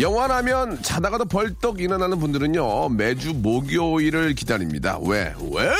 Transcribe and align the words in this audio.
영화라면 0.00 0.82
자다가도 0.82 1.26
벌떡 1.26 1.80
일어나는 1.80 2.18
분들은요 2.18 2.88
매주 2.90 3.34
목요일을 3.34 4.34
기다립니다. 4.34 4.98
왜? 5.02 5.34
왜? 5.52 5.70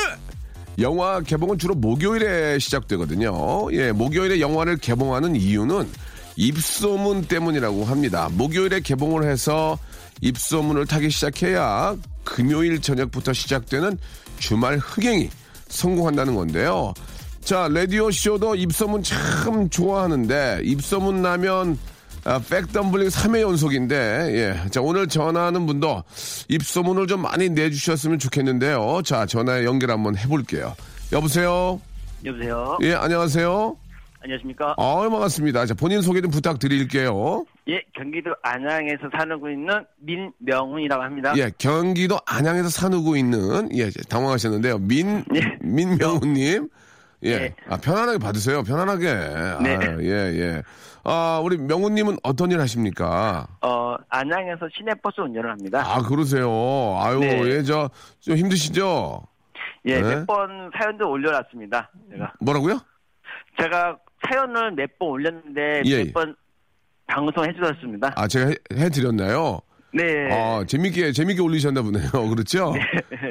영화 0.79 1.21
개봉은 1.21 1.57
주로 1.57 1.75
목요일에 1.75 2.59
시작되거든요. 2.59 3.71
예, 3.73 3.91
목요일에 3.91 4.39
영화를 4.39 4.77
개봉하는 4.77 5.35
이유는 5.35 5.89
입소문 6.35 7.23
때문이라고 7.23 7.83
합니다. 7.83 8.29
목요일에 8.31 8.79
개봉을 8.79 9.29
해서 9.29 9.77
입소문을 10.21 10.85
타기 10.85 11.09
시작해야 11.09 11.95
금요일 12.23 12.79
저녁부터 12.79 13.33
시작되는 13.33 13.97
주말 14.39 14.77
흥행이 14.77 15.29
성공한다는 15.67 16.35
건데요. 16.35 16.93
자, 17.43 17.67
라디오 17.71 18.11
쇼도 18.11 18.55
입소문 18.55 19.01
참 19.03 19.69
좋아하는데, 19.69 20.61
입소문 20.63 21.21
나면, 21.21 21.77
아, 22.23 22.39
백덤블링 22.39 23.07
3회 23.07 23.41
연속인데, 23.41 23.95
예. 24.65 24.69
자, 24.69 24.79
오늘 24.81 25.07
전화하는 25.07 25.65
분도 25.65 26.03
입소문을 26.49 27.07
좀 27.07 27.21
많이 27.21 27.49
내주셨으면 27.49 28.19
좋겠는데요. 28.19 29.01
자, 29.03 29.25
전화 29.25 29.63
연결 29.63 29.89
한번 29.91 30.15
해볼게요. 30.15 30.75
여보세요? 31.11 31.81
여보세요. 32.23 32.77
예, 32.83 32.93
안녕하세요? 32.93 33.75
안녕하십니까? 34.23 34.75
아, 34.77 35.09
반갑습니다. 35.09 35.65
자, 35.65 35.73
본인 35.73 36.01
소개 36.03 36.21
좀 36.21 36.29
부탁드릴게요. 36.29 37.43
예, 37.69 37.81
경기도 37.95 38.29
안양에서 38.43 39.09
사는고 39.17 39.49
있는 39.49 39.83
민명훈이라고 40.01 41.01
합니다. 41.01 41.33
예, 41.37 41.51
경기도 41.57 42.19
안양에서 42.27 42.69
사누고 42.69 43.15
있는, 43.15 43.75
예, 43.75 43.89
당황하셨는데요. 44.09 44.77
민, 44.77 45.25
예. 45.33 45.41
민명훈님. 45.61 46.69
예. 47.23 47.37
네. 47.39 47.55
아, 47.69 47.77
편안하게 47.77 48.17
받으세요. 48.17 48.63
편안하게. 48.63 49.05
네. 49.63 49.75
아, 49.75 49.97
예, 50.01 50.09
예. 50.09 50.63
아, 51.03 51.39
우리 51.43 51.57
명훈님은 51.57 52.17
어떤 52.23 52.51
일 52.51 52.59
하십니까? 52.59 53.47
어, 53.61 53.95
안양에서 54.09 54.67
시내버스 54.75 55.21
운전을 55.21 55.49
합니다. 55.51 55.83
아, 55.85 56.01
그러세요. 56.01 56.49
아유, 56.99 57.19
네. 57.19 57.41
예, 57.45 57.63
저, 57.63 57.89
좀 58.19 58.35
힘드시죠? 58.37 59.23
예, 59.85 60.01
네. 60.01 60.15
몇번 60.15 60.71
사연도 60.77 61.09
올려놨습니다. 61.09 61.91
제가. 62.11 62.33
뭐라고요? 62.39 62.79
제가 63.59 63.97
사연을 64.27 64.71
몇 64.73 64.89
번 64.99 65.09
올렸는데 65.09 65.81
예. 65.85 66.03
몇번 66.05 66.35
방송해 67.07 67.51
주셨습니다. 67.53 68.13
아, 68.15 68.27
제가 68.27 68.47
해, 68.49 68.55
해 68.83 68.89
드렸나요? 68.89 69.59
네. 69.93 70.03
아, 70.31 70.63
재밌게, 70.65 71.11
재밌게 71.11 71.41
올리셨나 71.41 71.81
보네요. 71.81 72.09
그렇죠? 72.29 72.73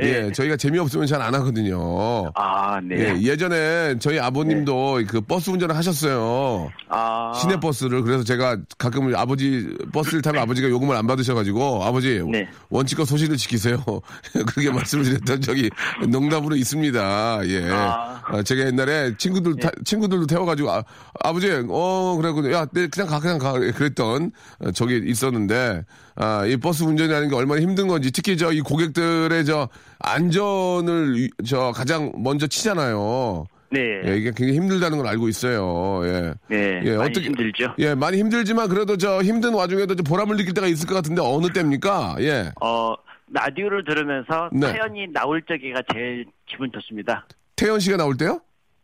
예, 0.03 0.31
저희가 0.33 0.57
재미없으면 0.57 1.07
잘 1.07 1.21
안 1.21 1.35
하거든요. 1.35 2.31
아, 2.35 2.81
네. 2.83 2.97
예, 3.17 3.23
예전에 3.23 3.99
저희 3.99 4.19
아버님도 4.19 5.03
그 5.09 5.21
버스 5.21 5.51
운전을 5.51 5.77
하셨어요. 5.77 6.71
아. 6.89 7.33
시내 7.41 7.59
버스를 7.61 8.03
그래서 8.03 8.25
제가 8.25 8.57
가끔 8.79 9.15
아버지 9.15 9.69
버스를 9.93 10.23
타면 10.23 10.43
아버지가 10.43 10.69
요금을 10.71 10.97
안 10.97 11.07
받으셔가지고 11.07 11.85
아버지 11.85 12.23
네. 12.31 12.49
원칙과 12.71 13.05
소신을 13.05 13.37
지키세요 13.37 13.83
그렇게 14.33 14.71
말씀을 14.71 15.05
드렸던 15.05 15.41
적이 15.43 15.71
농담으로 16.09 16.57
있습니다. 16.57 17.41
예, 17.47 17.71
아. 17.71 18.21
아, 18.27 18.43
제가 18.43 18.67
옛날에 18.67 19.15
친구들 19.19 19.57
타- 19.57 19.71
친구들도 19.85 20.27
태워가지고 20.27 20.71
아, 20.71 20.85
아버지 21.23 21.51
어 21.69 22.17
그래고 22.21 22.51
야 22.53 22.67
네, 22.73 22.87
그냥 22.89 23.09
가 23.09 23.21
그냥 23.21 23.39
가 23.39 23.53
그랬던 23.53 24.33
어, 24.61 24.71
적이 24.73 25.03
있었는데 25.07 25.85
아, 26.23 26.45
이 26.45 26.57
버스 26.59 26.83
운전이라는 26.85 27.29
게 27.31 27.35
얼마나 27.35 27.63
힘든 27.63 27.89
건지 27.89 28.11
특히 28.13 28.37
저 28.37 28.53
이 28.53 28.61
고객들의 28.61 29.45
저 29.47 29.69
안전을 30.01 31.17
위- 31.17 31.31
저 31.47 31.73
가장 31.75 32.13
먼저 32.17 32.47
치잖아요. 32.47 33.47
네. 33.73 33.81
예, 34.05 34.17
이게 34.17 34.33
굉장히 34.37 34.55
힘들다는 34.55 34.99
걸 34.99 35.07
알고 35.07 35.29
있어요. 35.29 36.03
예. 36.05 36.35
네. 36.49 36.81
예, 36.85 36.97
많이 36.97 37.19
힘들죠. 37.21 37.75
예, 37.79 37.95
많이 37.95 38.19
힘들지만 38.19 38.69
그래도 38.69 38.97
저 38.97 39.23
힘든 39.23 39.55
와중에도 39.55 39.95
좀 39.95 40.05
보람을 40.05 40.37
느낄 40.37 40.53
때가 40.55 40.67
있을 40.67 40.89
것 40.89 40.95
같은데 40.97 41.23
어느 41.25 41.47
때입니까? 41.53 42.17
예. 42.19 42.51
어, 42.61 42.95
라디오를 43.33 43.85
들으면서 43.85 44.51
네. 44.53 44.67
사연이 44.73 45.07
나올 45.13 45.41
적이가 45.49 45.83
제일 45.95 46.27
기분 46.47 46.71
좋습니다. 46.73 47.25
태연 47.57 47.79
씨가 47.79 47.97
나올 47.97 48.17
때요? 48.17 48.41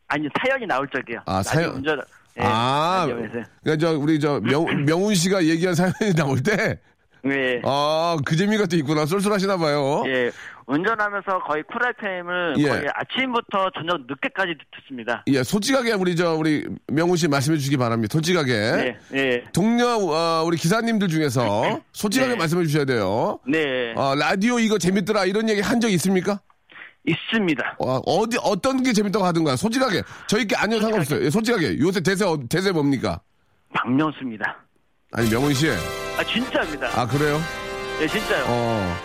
아니, 0.09 0.29
사연이 0.41 0.65
나올 0.67 0.89
적이요. 0.95 1.19
아, 1.27 1.43
사연. 1.43 1.75
운전, 1.75 1.99
예, 2.39 2.43
아. 2.45 3.07
그러니까 3.09 3.77
저 3.81 3.99
우리 3.99 4.21
저 4.21 4.39
명, 4.41 4.65
명훈 4.87 5.15
씨가 5.17 5.45
얘기한 5.47 5.75
사연이 5.75 6.15
나올 6.17 6.41
때, 6.41 6.79
네. 7.29 7.61
아, 7.65 8.17
그 8.25 8.37
재미가 8.37 8.67
또 8.67 8.77
있구나. 8.77 9.07
쏠쏠하시나 9.07 9.57
봐요. 9.57 10.03
예, 10.07 10.31
운전하면서 10.67 11.41
거의 11.45 11.63
쿨 11.65 11.81
FM을 11.99 12.55
어? 12.57 12.59
예. 12.59 12.69
거의 12.69 12.85
아침부터 12.95 13.71
저녁 13.77 14.01
늦게까지 14.09 14.55
듣습니다. 14.81 15.23
예, 15.29 15.43
솔직하게 15.43 15.93
우리 15.93 16.15
저 16.17 16.35
우리 16.35 16.67
명훈 16.89 17.17
씨 17.17 17.29
말씀해 17.29 17.57
주시기 17.59 17.77
바랍니다. 17.77 18.13
솔직하게. 18.13 18.53
네, 18.53 18.99
네, 19.11 19.45
동료 19.53 19.87
어, 19.87 20.43
우리 20.45 20.57
기사님들 20.57 21.09
중에서 21.09 21.81
솔직하게 21.93 22.33
네. 22.33 22.39
말씀해 22.39 22.65
주셔야 22.65 22.85
돼요. 22.85 23.39
네, 23.47 23.93
어, 23.97 24.15
라디오 24.15 24.59
이거 24.59 24.79
재밌더라 24.79 25.25
이런 25.27 25.49
얘기 25.49 25.61
한 25.61 25.81
적 25.81 25.91
있습니까? 25.93 26.41
있습니다. 27.09 27.77
어, 27.79 27.99
어디 28.05 28.37
어떤 28.43 28.83
게 28.83 28.93
재밌다고 28.93 29.25
하든가 29.27 29.55
솔직하게 29.55 30.03
저희께 30.27 30.57
아니요 30.57 30.81
상관없어요. 30.81 31.25
예, 31.25 31.31
솔직하게 31.31 31.79
요새 31.79 32.01
대세 32.01 32.25
어- 32.25 32.37
대세 32.51 32.73
뭡니까? 32.73 33.21
박명수입니다. 33.73 34.66
아니 35.17 35.31
명훈 35.31 35.55
씨, 35.55 35.69
아 35.71 36.23
진짜입니다. 36.25 36.89
아 37.01 37.07
그래요? 37.07 37.39
예, 38.01 38.07
진짜요. 38.07 38.45
어 38.49 38.97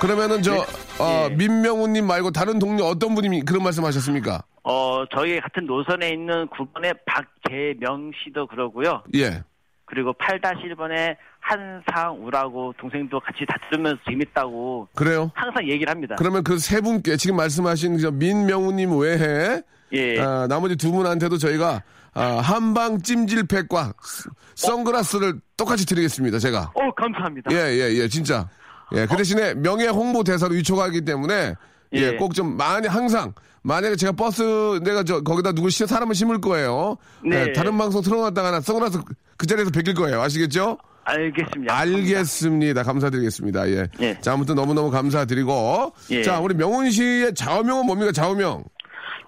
그러면은 0.00 0.42
저 0.42 0.52
네. 0.52 0.60
어, 0.98 1.28
예. 1.30 1.34
민명훈님 1.34 2.06
말고 2.06 2.30
다른 2.32 2.58
동료 2.58 2.84
어떤 2.84 3.14
분이 3.14 3.44
그런 3.44 3.62
말씀하셨습니까? 3.62 4.42
어, 4.64 5.04
저희 5.14 5.40
같은 5.40 5.64
노선에 5.66 6.10
있는 6.10 6.48
9번의 6.48 6.96
박재명 7.06 8.10
씨도 8.24 8.48
그러고요. 8.48 9.04
예, 9.14 9.42
그리고 9.84 10.12
8-1번의 10.14 11.16
한상우라고 11.40 12.74
동생도 12.78 13.20
같이 13.20 13.46
다 13.46 13.54
들으면서 13.70 14.00
재밌다고 14.08 14.88
그래요. 14.96 15.30
항상 15.34 15.68
얘기를 15.68 15.88
합니다. 15.88 16.16
그러면 16.18 16.42
그 16.42 16.58
세 16.58 16.80
분께 16.80 17.16
지금 17.16 17.36
말씀하신 17.36 17.98
저 17.98 18.10
민명훈님 18.10 18.98
외에 18.98 19.62
예. 19.92 20.18
아, 20.20 20.46
나머지 20.48 20.74
두 20.74 20.90
분한테도 20.90 21.38
저희가 21.38 21.82
아, 22.16 22.38
한방 22.40 23.00
찜질팩과 23.02 23.92
스- 24.02 24.28
선글라스를 24.54 25.40
똑같이 25.56 25.84
드리겠습니다. 25.86 26.38
제가. 26.38 26.72
어, 26.74 26.90
감사합니다. 26.96 27.50
예, 27.52 27.56
예, 27.78 27.94
예, 27.98 28.08
진짜. 28.08 28.48
예, 28.94 29.06
그 29.06 29.16
대신에 29.16 29.54
명예 29.54 29.86
홍보 29.88 30.24
대사로 30.24 30.54
위촉하기 30.54 31.04
때문에 31.04 31.54
예, 31.94 31.98
예. 31.98 32.16
꼭 32.16 32.32
좀 32.34 32.56
많이 32.56 32.86
항상 32.88 33.32
만약에 33.62 33.96
제가 33.96 34.12
버스 34.12 34.42
내가 34.82 35.02
저 35.02 35.20
거기다 35.20 35.52
누구 35.52 35.70
시 35.70 35.86
사람을 35.86 36.14
심을 36.14 36.40
거예요. 36.40 36.96
네. 37.24 37.46
예, 37.48 37.52
다른 37.52 37.76
방송 37.76 38.00
틀어놨다가 38.02 38.60
선글라스 38.60 39.00
그 39.36 39.46
자리에서 39.46 39.70
벗길 39.70 39.94
거예요. 39.94 40.22
아시겠죠? 40.22 40.78
알겠습니다. 41.04 41.76
알겠습니다. 41.76 42.82
감사드리겠습니다. 42.82 43.68
예. 43.70 43.86
예. 44.00 44.18
자, 44.20 44.32
아무튼 44.32 44.56
너무너무 44.56 44.90
감사드리고. 44.90 45.92
예. 46.10 46.22
자, 46.22 46.40
우리 46.40 46.54
명훈 46.54 46.90
씨의 46.90 47.34
좌우명은 47.34 47.86
뭡니까? 47.86 48.10
좌우명. 48.10 48.64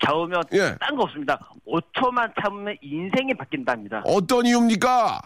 좌우면 0.05 0.43
예. 0.55 0.77
딴거 0.81 1.03
없습니다. 1.05 1.39
5초만 1.67 2.33
참으면 2.41 2.77
인생이 2.81 3.35
바뀐답니다. 3.35 4.03
어떤 4.05 4.47
이유입니까? 4.47 5.21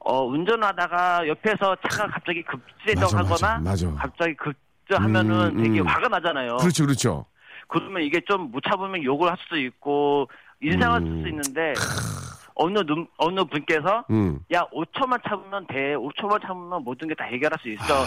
어, 0.00 0.24
운전하다가 0.24 1.28
옆에서 1.28 1.76
차가 1.88 2.08
갑자기 2.10 2.42
급제동하거나 2.42 3.30
맞아, 3.30 3.58
맞아, 3.60 3.86
맞아. 3.86 4.02
갑자기 4.02 4.34
급제하면은 4.36 5.56
음, 5.58 5.62
되게 5.62 5.80
음. 5.80 5.86
화가 5.86 6.08
나잖아요. 6.08 6.56
그렇죠, 6.56 6.84
그렇죠. 6.84 7.26
그러면 7.68 8.02
이게 8.02 8.20
좀 8.28 8.50
못 8.50 8.62
참으면 8.68 9.02
욕을 9.02 9.30
할 9.30 9.36
수도 9.42 9.56
있고 9.58 10.28
인상을 10.60 11.00
쓸수 11.00 11.28
있는데 11.28 11.72
어느 12.54 12.78
눈, 12.80 13.06
어느 13.16 13.44
분께서 13.44 14.04
음. 14.10 14.38
야 14.52 14.62
5초만 14.72 15.20
참으면 15.28 15.66
돼 15.68 15.94
5초만 15.96 16.40
참으면 16.46 16.82
모든 16.84 17.08
게 17.08 17.14
다 17.14 17.24
해결할 17.24 17.58
수 17.62 17.68
있어 17.70 18.04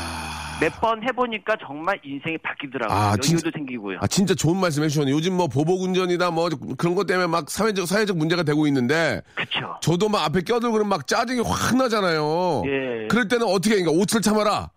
몇번 0.62 1.04
해보니까 1.04 1.56
정말 1.66 2.00
인생이 2.04 2.38
바뀌더라고요 2.38 2.98
아, 2.98 3.08
여유도 3.10 3.22
진짜- 3.22 3.50
생기고요 3.54 4.00
아 4.02 4.08
진짜 4.08 4.34
좋은 4.34 4.58
말씀 4.58 4.84
해주셨네요. 4.84 5.14
요즘 5.14 5.34
뭐 5.36 5.48
보복운전이나 5.48 6.32
뭐 6.32 6.50
그런 6.78 6.96
것 6.96 7.06
때문에 7.06 7.28
막 7.28 7.50
사회적 7.50 7.86
사회적 7.88 8.16
문제가 8.18 8.44
되고 8.44 8.66
있는데 8.68 9.22
그쵸 9.36 9.78
저도 9.82 10.08
막 10.10 10.24
앞에 10.26 10.42
껴들고 10.42 10.72
그러면 10.72 10.90
막 10.90 11.06
짜증이 11.08 11.42
확 11.46 11.76
나잖아요. 11.76 12.64
예. 12.68 13.08
그럴 13.10 13.28
때는 13.28 13.46
어떻게 13.48 13.76
하니까 13.76 13.92
5초를 13.92 14.24
참아라. 14.24 14.70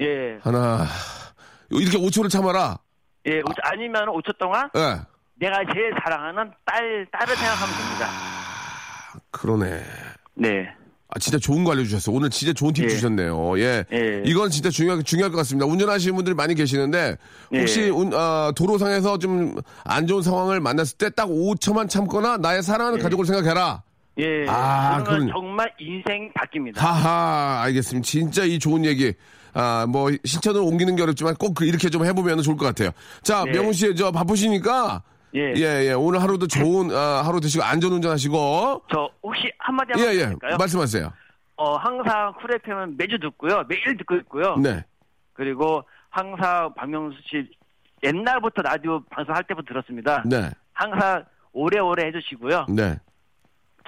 예, 0.00 0.38
하나 0.42 0.86
이렇게 1.70 1.98
5초를 1.98 2.30
참아라. 2.30 2.78
예, 3.26 3.38
오- 3.40 3.54
아니면 3.62 4.06
5초 4.06 4.38
동안 4.38 4.68
예. 4.76 5.00
내가 5.36 5.56
제일 5.72 5.92
사랑하는 6.04 6.52
딸, 6.64 7.06
딸을 7.10 7.34
생각하면 7.36 7.74
됩니다. 7.76 8.08
그러네. 9.30 9.80
네. 10.34 10.68
아, 11.08 11.18
진짜 11.20 11.38
좋은 11.38 11.62
거 11.62 11.72
알려주셨어. 11.72 12.10
오늘 12.10 12.28
진짜 12.30 12.52
좋은 12.52 12.72
팁 12.72 12.84
예. 12.84 12.88
주셨네요. 12.88 13.58
예. 13.60 13.84
예. 13.92 14.22
이건 14.26 14.50
진짜 14.50 14.68
중요, 14.68 15.00
중요할 15.02 15.30
것 15.30 15.36
같습니다. 15.38 15.64
운전하시는 15.66 16.12
분들이 16.16 16.34
많이 16.34 16.54
계시는데, 16.56 17.16
혹시, 17.54 17.82
예. 17.82 17.88
운- 17.90 18.12
아, 18.14 18.52
도로상에서 18.56 19.18
좀 19.18 19.54
안 19.84 20.06
좋은 20.08 20.22
상황을 20.22 20.60
만났을 20.60 20.98
때 20.98 21.10
딱 21.10 21.28
5초만 21.28 21.88
참거나 21.88 22.38
나의 22.38 22.62
사랑하는 22.64 22.98
가족을 22.98 23.26
생각해라. 23.26 23.82
예. 24.18 24.46
아, 24.48 25.04
그건- 25.04 25.28
정말 25.28 25.70
인생 25.78 26.32
바뀝니다. 26.32 26.78
하하, 26.78 27.62
알겠습니다. 27.62 28.04
진짜 28.04 28.42
이 28.44 28.58
좋은 28.58 28.84
얘기. 28.84 29.12
아, 29.52 29.86
뭐, 29.88 30.10
실천을 30.24 30.62
옮기는 30.62 30.96
게 30.96 31.02
어렵지만 31.04 31.36
꼭 31.36 31.54
그- 31.54 31.64
이렇게 31.64 31.88
좀 31.90 32.04
해보면 32.04 32.42
좋을 32.42 32.56
것 32.56 32.64
같아요. 32.66 32.90
자, 33.22 33.44
예. 33.46 33.52
명훈 33.52 33.72
씨, 33.72 33.94
저 33.94 34.10
바쁘시니까, 34.10 35.02
예. 35.34 35.52
예, 35.56 35.88
예. 35.88 35.92
오늘 35.92 36.22
하루도 36.22 36.46
좋은, 36.46 36.90
아, 36.92 37.22
하루 37.24 37.40
되시고, 37.40 37.64
안전 37.64 37.92
운전 37.92 38.12
하시고, 38.12 38.82
저 38.90 39.10
혹시 39.22 39.50
한마디 39.58 39.92
하면 39.92 40.06
예, 40.06 40.18
예. 40.18 40.26
될까요? 40.26 40.56
말씀하세요. 40.58 41.12
어, 41.56 41.76
항상 41.76 42.32
쿨 42.34 42.54
FM은 42.54 42.96
매주 42.96 43.18
듣고요. 43.18 43.64
매일 43.68 43.96
듣고 43.96 44.16
있고요. 44.16 44.56
네. 44.56 44.84
그리고 45.32 45.82
항상 46.10 46.72
박명수 46.74 47.18
씨 47.28 47.48
옛날부터 48.02 48.62
라디오 48.62 49.02
방송할 49.10 49.44
때부터 49.44 49.66
들었습니다. 49.68 50.22
네. 50.26 50.50
항상 50.72 51.24
오래오래 51.52 52.06
해주시고요. 52.06 52.66
네. 52.70 52.98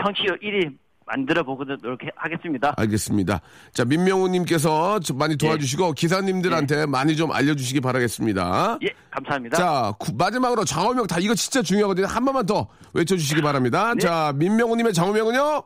청취율 0.02 0.38
1위 0.40 0.76
만들어 1.06 1.42
보고도 1.44 1.76
이렇게 1.84 2.10
하겠습니다. 2.16 2.74
알겠습니다. 2.76 3.40
자, 3.72 3.84
민명우님께서 3.84 4.98
좀 5.00 5.18
많이 5.18 5.32
예. 5.34 5.36
도와주시고, 5.36 5.92
기사님들한테 5.92 6.86
많이 6.86 7.16
좀 7.16 7.30
알려주시기 7.32 7.80
바라겠습니다. 7.80 8.78
예, 8.82 8.88
감사합니다. 9.10 9.56
자, 9.56 9.92
구- 9.98 10.12
마지막으로 10.16 10.64
장호명 10.64 11.06
다 11.06 11.16
이거 11.20 11.34
진짜 11.34 11.62
중요하거든요. 11.62 12.06
한 12.06 12.24
번만 12.24 12.44
더 12.44 12.66
외쳐주시기 12.92 13.40
바랍니다. 13.40 13.94
네. 13.94 14.00
자, 14.00 14.32
민명우님의 14.36 14.92
장호명은요? 14.92 15.62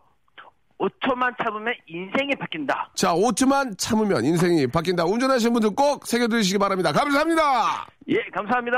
5초만 0.78 1.34
참으면 1.42 1.74
인생이 1.86 2.34
바뀐다. 2.38 2.90
자, 2.94 3.12
5초만 3.14 3.76
참으면 3.78 4.24
인생이 4.24 4.66
바뀐다. 4.66 5.04
운전하시는 5.04 5.52
분들 5.52 5.70
꼭 5.74 6.06
새겨드리시기 6.06 6.58
바랍니다. 6.58 6.90
감사합니다. 6.92 7.86
예, 8.08 8.16
감사합니다. 8.34 8.76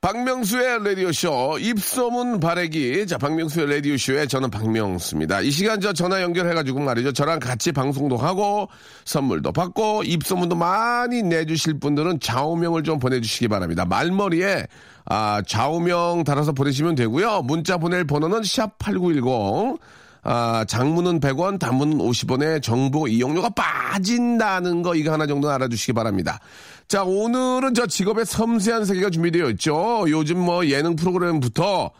박명수의 0.00 0.84
라디오쇼 0.84 1.58
입소문 1.58 2.38
바래기. 2.38 3.04
자 3.08 3.18
박명수의 3.18 3.68
라디오쇼에 3.68 4.26
저는 4.28 4.48
박명수입니다. 4.48 5.40
이 5.40 5.50
시간 5.50 5.80
저 5.80 5.92
전화 5.92 6.22
연결해가지고 6.22 6.78
말이죠. 6.78 7.12
저랑 7.12 7.40
같이 7.40 7.72
방송도 7.72 8.16
하고 8.16 8.68
선물도 9.04 9.50
받고 9.50 10.04
입소문도 10.04 10.54
많이 10.54 11.24
내주실 11.24 11.80
분들은 11.80 12.20
좌우명을 12.20 12.84
좀 12.84 13.00
보내주시기 13.00 13.48
바랍니다. 13.48 13.84
말머리에 13.86 14.68
아 15.06 15.42
좌우명 15.44 16.22
달아서 16.22 16.52
보내시면 16.52 16.94
되고요. 16.94 17.42
문자 17.42 17.76
보낼 17.76 18.04
번호는 18.04 18.42
샵8910 18.42 19.80
아, 20.22 20.64
장문은 20.66 21.20
100원, 21.20 21.58
단문은 21.58 21.98
50원의 21.98 22.62
정보 22.62 23.08
이용료가 23.08 23.50
빠진다는 23.50 24.82
거 24.82 24.94
이거 24.94 25.12
하나 25.12 25.26
정도 25.26 25.50
알아주시기 25.50 25.92
바랍니다. 25.94 26.38
자, 26.88 27.02
오늘은 27.04 27.74
저 27.74 27.86
직업의 27.86 28.24
섬세한 28.24 28.86
세계가 28.86 29.10
준비되어 29.10 29.50
있죠. 29.50 30.06
요즘 30.08 30.38
뭐 30.38 30.64
예능 30.66 30.96
프로그램부터 30.96 31.90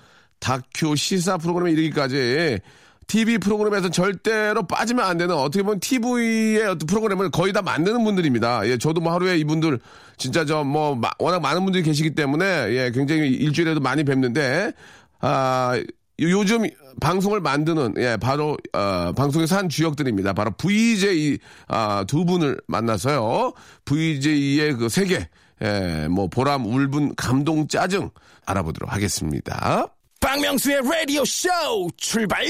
다큐, 0.40 0.96
시사 0.96 1.37
프로그램에 1.37 1.73
이르기까지 1.73 2.58
TV 3.06 3.37
프로그램에서 3.38 3.90
절대로 3.90 4.67
빠지면 4.67 5.05
안 5.05 5.19
되는 5.19 5.35
어떻게 5.35 5.62
보면 5.62 5.81
TV의 5.81 6.62
어떤 6.67 6.87
프로그램을 6.87 7.31
거의 7.31 7.52
다 7.52 7.61
만드는 7.61 8.02
분들입니다. 8.02 8.67
예, 8.69 8.79
저도 8.79 9.00
뭐 9.02 9.12
하루에 9.12 9.37
이분들 9.38 9.79
진짜 10.17 10.44
저 10.46 10.64
뭐 10.64 10.99
워낙 11.19 11.40
많은 11.40 11.64
분들이 11.64 11.82
계시기 11.82 12.14
때문에 12.14 12.44
예, 12.70 12.90
굉장히 12.94 13.29
일주일에도 13.29 13.81
많이 13.81 14.05
뵙는데 14.05 14.73
아, 15.20 15.79
요즘 16.20 16.65
방송을 17.00 17.41
만드는 17.41 17.94
예 17.99 18.17
바로 18.17 18.56
어, 18.73 19.12
방송에서 19.12 19.56
한 19.56 19.69
주역들입니다. 19.69 20.32
바로 20.32 20.50
VJ 20.53 21.38
아, 21.69 22.05
두 22.06 22.25
분을 22.25 22.61
만나서요. 22.67 23.53
VJ의 23.85 24.75
그 24.75 24.88
세계 24.88 25.29
예, 25.62 26.06
뭐 26.09 26.29
보람, 26.29 26.67
울분, 26.67 27.15
감동, 27.17 27.67
짜증 27.67 28.11
알아보도록 28.47 28.93
하겠습니다. 28.93 29.87
박명수의 30.20 30.82
라디오 30.82 31.25
쇼 31.25 31.49
출발! 31.97 32.44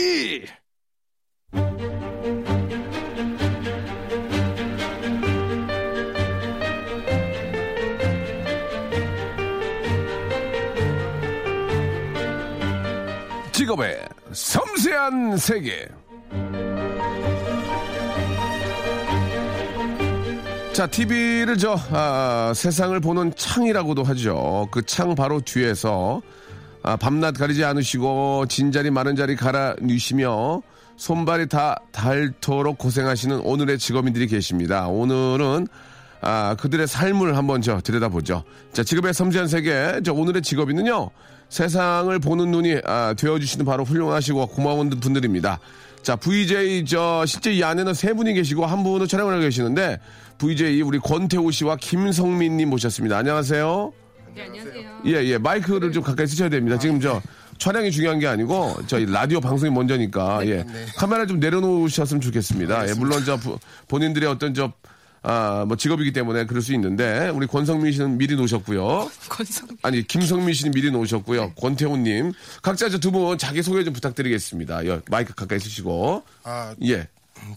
직업의 13.68 13.98
섬세한 14.32 15.36
세계. 15.36 15.86
자, 20.72 20.86
TV를 20.86 21.58
저, 21.58 21.78
아, 21.90 22.52
세상을 22.54 22.98
보는 23.00 23.34
창이라고도 23.36 24.04
하죠. 24.04 24.68
그 24.70 24.80
창 24.82 25.14
바로 25.14 25.40
뒤에서, 25.42 26.22
아, 26.82 26.96
밤낮 26.96 27.32
가리지 27.32 27.62
않으시고, 27.64 28.46
진 28.48 28.72
자리 28.72 28.90
많은 28.90 29.16
자리 29.16 29.36
갈아 29.36 29.74
누시며, 29.82 30.62
손발이 30.96 31.48
다 31.48 31.76
닳도록 31.92 32.78
고생하시는 32.78 33.40
오늘의 33.40 33.78
직업인들이 33.78 34.28
계십니다. 34.28 34.88
오늘은, 34.88 35.66
아, 36.20 36.56
그들의 36.58 36.86
삶을 36.86 37.36
한번 37.36 37.62
저 37.62 37.80
들여다보죠. 37.80 38.42
자, 38.72 38.82
직업의 38.82 39.14
섬세한 39.14 39.48
세계. 39.48 40.00
저 40.04 40.12
오늘의 40.12 40.42
직업인은요, 40.42 41.10
세상을 41.48 42.18
보는 42.18 42.50
눈이, 42.50 42.80
아, 42.84 43.14
되어주시는 43.16 43.64
바로 43.64 43.84
훌륭하시고 43.84 44.48
고마운 44.48 44.90
분들입니다. 44.90 45.60
자, 46.02 46.16
VJ, 46.16 46.84
저, 46.86 47.24
실제 47.26 47.52
이 47.52 47.62
안에는 47.62 47.94
세 47.94 48.12
분이 48.12 48.34
계시고 48.34 48.66
한 48.66 48.82
분은 48.82 49.06
촬영을 49.08 49.32
하고 49.34 49.42
계시는데, 49.42 49.98
VJ 50.38 50.82
우리 50.82 50.98
권태호 50.98 51.50
씨와 51.50 51.76
김성민 51.76 52.56
님 52.56 52.70
모셨습니다. 52.70 53.16
안녕하세요. 53.18 53.92
네, 54.34 54.42
안녕하세요. 54.44 54.90
예, 55.06 55.12
예. 55.24 55.38
마이크를 55.38 55.92
좀 55.92 56.02
가까이 56.02 56.26
쓰셔야 56.26 56.48
됩니다. 56.48 56.78
지금 56.78 57.00
저, 57.00 57.20
촬영이 57.58 57.90
중요한 57.90 58.18
게 58.20 58.26
아니고, 58.28 58.76
저희 58.86 59.04
라디오 59.10 59.40
방송이 59.40 59.72
먼저니까, 59.72 60.46
예. 60.46 60.64
카메라 60.96 61.26
좀 61.26 61.40
내려놓으셨으면 61.40 62.20
좋겠습니다. 62.20 62.88
예, 62.88 62.94
물론 62.94 63.22
저, 63.24 63.36
부- 63.36 63.58
본인들의 63.88 64.28
어떤 64.28 64.54
저, 64.54 64.72
아, 65.22 65.64
뭐 65.66 65.76
직업이기 65.76 66.12
때문에 66.12 66.46
그럴 66.46 66.62
수 66.62 66.72
있는데, 66.74 67.28
우리 67.28 67.46
권성민 67.46 67.92
씨는 67.92 68.18
미리 68.18 68.36
놓으셨고요. 68.36 69.10
권성. 69.28 69.68
아니, 69.82 70.06
김성민 70.06 70.54
씨는 70.54 70.72
미리 70.72 70.90
놓으셨고요. 70.90 71.52
권태호님. 71.54 72.32
각자 72.62 72.88
저 72.88 72.98
두 72.98 73.10
분 73.10 73.38
자기 73.38 73.62
소개 73.62 73.84
좀 73.84 73.92
부탁드리겠습니다. 73.94 74.86
예, 74.86 75.00
마이크 75.10 75.34
가까이 75.34 75.58
쓰시고. 75.58 76.22
아, 76.44 76.74
예. 76.84 77.08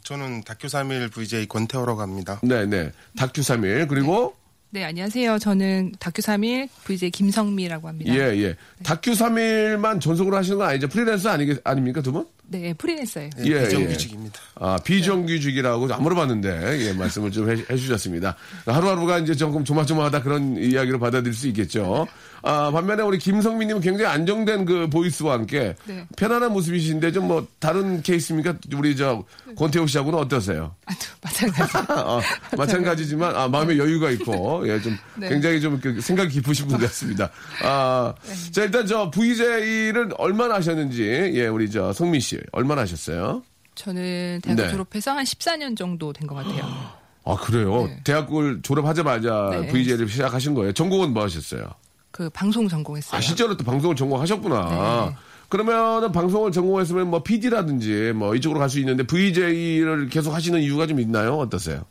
저는 0.03 0.43
다큐 0.43 0.67
3일 0.67 1.11
VJ 1.11 1.47
권태호라고 1.47 2.01
합니다. 2.01 2.39
네네. 2.43 2.91
다큐 3.17 3.41
3일. 3.41 3.87
그리고, 3.87 4.35
네, 4.73 4.85
안녕하세요. 4.85 5.37
저는 5.39 5.91
다큐 5.99 6.21
3일 6.21 6.69
VJ 6.85 7.11
김성미라고 7.11 7.89
합니다. 7.89 8.13
예, 8.13 8.19
예. 8.41 8.55
다큐 8.83 9.11
3일만 9.11 9.99
전속으로 9.99 10.37
하시는 10.37 10.57
건 10.57 10.69
아니죠? 10.69 10.87
프리랜서 10.87 11.29
아니, 11.29 11.53
아닙니까, 11.65 12.01
두 12.01 12.13
분? 12.13 12.25
네, 12.47 12.73
프리랜서예요. 12.73 13.31
네, 13.35 13.47
예, 13.47 13.63
비정규직입니다. 13.65 14.39
아, 14.55 14.77
비정규직이라고 14.81 15.93
안 15.93 16.01
물어봤는데, 16.01 16.87
예, 16.87 16.93
말씀을 16.93 17.31
좀 17.31 17.49
해, 17.49 17.61
해주셨습니다. 17.69 18.37
하루하루가 18.65 19.19
이제 19.19 19.35
조금 19.35 19.65
조마조마하다 19.65 20.23
그런 20.23 20.55
이야기로 20.55 20.99
받아들일 20.99 21.33
수 21.33 21.49
있겠죠. 21.49 22.07
아, 22.43 22.71
반면에 22.71 23.03
우리 23.03 23.17
김성민님은 23.19 23.81
굉장히 23.81 24.12
안정된 24.12 24.65
그 24.65 24.89
보이스와 24.89 25.33
함께 25.33 25.75
네. 25.86 26.05
편안한 26.17 26.51
모습이신데 26.53 27.12
좀 27.13 27.21
뭐 27.21 27.45
다른 27.60 28.01
케이스입니까? 28.01 28.55
우리 28.75 28.95
저 28.95 29.24
권태호 29.55 29.86
씨하고는 29.88 30.17
어떠세요? 30.17 30.75
아, 30.86 30.93
또 30.93 31.05
마찬가지. 31.21 31.77
어, 31.93 32.21
마찬가지지만 32.57 33.36
아, 33.36 33.48
마음에 33.48 33.77
여유가 33.77 34.10
있고 34.12 34.67
예, 34.67 34.81
좀 34.81 34.98
네. 35.15 35.29
굉장히 35.29 35.62
좀그 35.62 36.01
생각이 36.01 36.29
깊으신 36.31 36.67
분 36.67 36.79
같습니다. 36.79 37.29
아, 37.63 38.13
자 38.51 38.63
일단 38.63 38.88
저 38.88 39.12
VJ를 39.12 40.10
얼마나 40.17 40.55
하셨는지 40.55 41.03
예 41.36 41.48
우리 41.48 41.69
저 41.69 41.93
성민 41.93 42.19
씨 42.21 42.39
얼마나 42.51 42.81
하셨어요? 42.81 43.43
저는 43.75 44.39
대학교 44.43 44.63
네. 44.63 44.69
졸업해서 44.71 45.12
한 45.12 45.24
14년 45.24 45.77
정도 45.77 46.12
된 46.12 46.27
것 46.27 46.36
같아요. 46.36 46.63
아 47.24 47.36
그래요? 47.36 47.86
네. 47.86 48.00
대학을 48.03 48.62
졸업하자마자 48.63 49.50
네. 49.62 49.67
VJ를 49.67 50.10
시작하신 50.10 50.55
거예요? 50.55 50.74
전공은 50.74 51.13
뭐 51.13 51.24
하셨어요? 51.24 51.69
그 52.11 52.29
방송 52.29 52.67
전공했어요. 52.67 53.17
아 53.17 53.21
실제로 53.21 53.55
또 53.57 53.63
방송을 53.63 53.95
전공하셨구나. 53.95 55.05
네. 55.09 55.15
그러면은 55.49 56.11
방송을 56.11 56.51
전공했으면 56.51 57.09
뭐 57.09 57.23
PD라든지 57.23 58.13
뭐 58.15 58.35
이쪽으로 58.35 58.59
갈 58.59 58.69
수 58.69 58.79
있는데 58.79 59.03
VJ를 59.03 60.07
계속 60.09 60.33
하시는 60.33 60.59
이유가 60.61 60.87
좀 60.87 60.99
있나요? 60.99 61.37
어떠세요? 61.37 61.83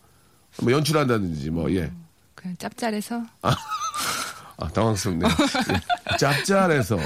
뭐 0.63 0.73
연출한다든지 0.73 1.51
뭐 1.51 1.71
예. 1.73 1.91
그냥 2.35 2.57
짭짤해서 2.59 3.23
아, 3.43 4.69
당황스럽네요. 4.69 5.29
예. 5.31 6.17
짭짤해서. 6.19 6.97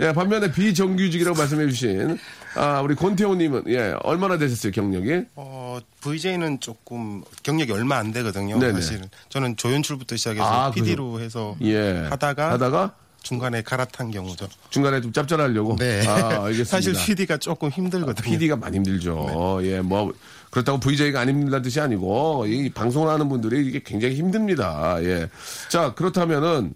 예, 0.00 0.12
반면에 0.12 0.50
비정규직이라고 0.50 1.36
말씀해 1.38 1.68
주신, 1.68 2.18
아, 2.56 2.80
우리 2.80 2.94
권태호 2.94 3.34
님은, 3.36 3.64
예, 3.68 3.94
얼마나 4.02 4.38
되셨어요, 4.38 4.72
경력이? 4.72 5.26
어, 5.36 5.78
VJ는 6.00 6.60
조금 6.60 7.22
경력이 7.42 7.72
얼마 7.72 7.96
안 7.96 8.12
되거든요. 8.12 8.58
네네. 8.58 8.74
사실은 8.74 9.08
저는 9.28 9.56
조연출부터 9.56 10.16
시작해서 10.16 10.44
아, 10.44 10.70
PD로 10.70 11.20
해서 11.20 11.56
예. 11.62 12.06
하다가, 12.10 12.52
하다가 12.52 12.94
중간에 13.22 13.62
갈아탄 13.62 14.10
경우죠. 14.10 14.48
중간에 14.70 15.00
좀 15.00 15.12
짭짤하려고? 15.12 15.76
네. 15.76 16.06
아, 16.06 16.44
알겠습니다. 16.44 16.64
사실 16.64 16.92
PD가 16.92 17.38
조금 17.38 17.70
힘들거든요. 17.70 18.22
PD가 18.22 18.56
많이 18.56 18.76
힘들죠. 18.76 19.60
예, 19.62 19.80
뭐, 19.80 20.12
그렇다고 20.50 20.78
VJ가 20.78 21.20
안 21.20 21.28
힘들다는 21.28 21.62
뜻이 21.62 21.80
아니고, 21.80 22.46
이 22.46 22.68
방송을 22.70 23.08
하는 23.08 23.28
분들이 23.28 23.66
이게 23.66 23.80
굉장히 23.84 24.16
힘듭니다. 24.16 24.98
예. 25.02 25.28
자, 25.68 25.94
그렇다면은, 25.94 26.74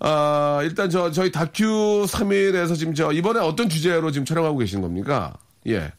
아, 0.00 0.60
일단 0.62 0.90
저, 0.90 1.10
저희 1.10 1.30
다큐 1.30 2.04
3일에서 2.08 2.76
지금 2.76 2.94
저, 2.94 3.12
이번에 3.12 3.40
어떤 3.40 3.68
주제로 3.68 4.10
지금 4.10 4.24
촬영하고 4.24 4.58
계신 4.58 4.80
겁니까? 4.80 5.34
예. 5.66 5.92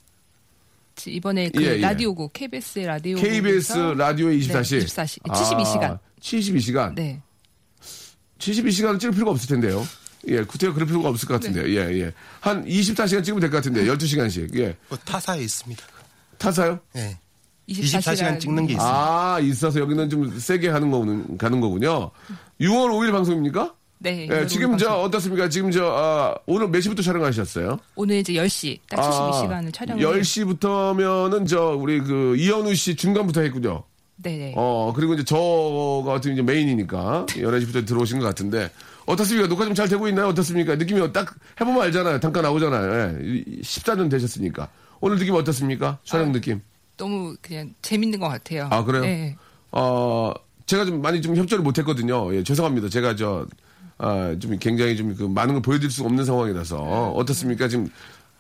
이번에 1.08 1.50
그 1.50 1.62
예, 1.64 1.78
예. 1.78 1.82
라디오국 1.82 2.32
KBS 2.32 2.80
라디오 2.80 3.18
KBS 3.18 3.74
라디오 3.98 4.28
24시. 4.28 4.80
네, 4.80 4.86
24시 4.86 5.22
72시간. 5.24 6.00
72시간. 6.22 6.96
네. 6.96 7.22
72시간은 8.40 9.00
찍을 9.00 9.12
필요가 9.14 9.32
없을 9.32 9.48
텐데요. 9.50 9.86
예, 10.28 10.44
구태가 10.44 10.74
그럴 10.74 10.88
필요가 10.88 11.10
없을 11.10 11.28
것 11.28 11.36
같은데요. 11.36 11.68
예, 11.70 12.00
예. 12.02 12.12
한 12.40 12.66
24시간 12.66 13.24
찍으면 13.24 13.42
될 13.42 13.50
것 13.50 13.58
같은데, 13.58 13.84
12시간씩. 13.86 14.58
예. 14.58 14.76
그 14.90 14.98
타사에 15.00 15.42
있습니다. 15.42 15.84
타사요? 16.38 16.80
네. 16.94 17.18
24시간, 17.70 18.02
24시간 18.16 18.40
찍는 18.40 18.68
게 18.68 18.74
있어요. 18.74 18.88
아, 18.88 19.40
있어서 19.42 19.80
여기는 19.80 20.10
좀 20.10 20.40
세게 20.40 20.70
하는 20.70 20.92
거는, 20.92 21.38
가는 21.38 21.60
거군요. 21.60 22.12
6월 22.62 22.90
5일 22.92 23.12
방송입니까? 23.12 23.74
네. 24.06 24.28
예, 24.30 24.48
지금. 24.48 24.78
저, 24.78 24.94
어떻습니까? 24.94 25.50
지금 25.50 25.72
저, 25.72 25.86
아, 25.88 26.36
오늘 26.46 26.68
몇 26.70 26.80
시부터 26.82 27.02
촬영하셨어요? 27.02 27.78
오늘 27.96 28.18
이제 28.18 28.34
10시 28.34 28.80
딱 28.90 29.00
72시간을 29.00 29.74
촬영을 29.74 30.02
해요. 30.02 30.12
10시부터면은 30.22 31.48
저, 31.48 31.70
우리 31.76 32.00
그, 32.00 32.36
이현우 32.38 32.74
씨 32.76 32.96
중간부터 32.96 33.42
했군요. 33.42 33.84
네네. 34.18 34.54
어, 34.56 34.94
그리고 34.96 35.14
이제 35.16 35.24
저가 35.26 36.14
어떻게 36.14 36.32
이제 36.34 36.42
메인이니까 36.42 37.26
11시부터 37.30 37.86
들어오신 37.86 38.20
것 38.20 38.26
같은데 38.26 38.70
어떻습니까? 39.06 39.50
녹화 39.50 39.66
좀 39.66 39.74
잘 39.76 39.90
되고 39.90 40.08
있나요? 40.08 40.28
어떻습니까? 40.28 40.76
느낌이 40.76 41.12
딱 41.12 41.36
해보면 41.60 41.82
알잖아요. 41.82 42.20
잠깐 42.22 42.44
나오잖아요. 42.44 43.20
예. 43.20 43.44
14년 43.62 44.10
되셨으니까. 44.10 44.70
오늘 45.02 45.18
느낌 45.20 45.36
어떻습니까? 45.36 45.98
촬영 46.06 46.32
느낌. 46.32 46.62
너무 46.96 47.36
그냥 47.42 47.74
재밌는 47.82 48.20
것 48.20 48.30
같아요. 48.30 48.68
아, 48.72 48.84
그래요? 48.86 49.02
네. 49.02 49.36
어, 49.72 50.32
제가 50.66 50.86
좀 50.86 51.02
많이 51.02 51.22
좀 51.22 51.36
협조를 51.36 51.62
못 51.64 51.78
했거든요. 51.78 52.34
예, 52.34 52.42
죄송합니다. 52.44 52.88
제가 52.88 53.18
저, 53.18 53.46
아, 53.98 54.36
좀 54.40 54.58
굉장히 54.60 54.96
좀 54.98 55.16
그 55.16 55.24
많은 55.24 55.54
걸 55.56 55.62
보여드릴 55.62 55.90
수 55.92 56.04
없는 56.04 56.26
상황이라서. 56.26 57.12
어떻습니까? 57.12 57.68
지금 57.68 57.88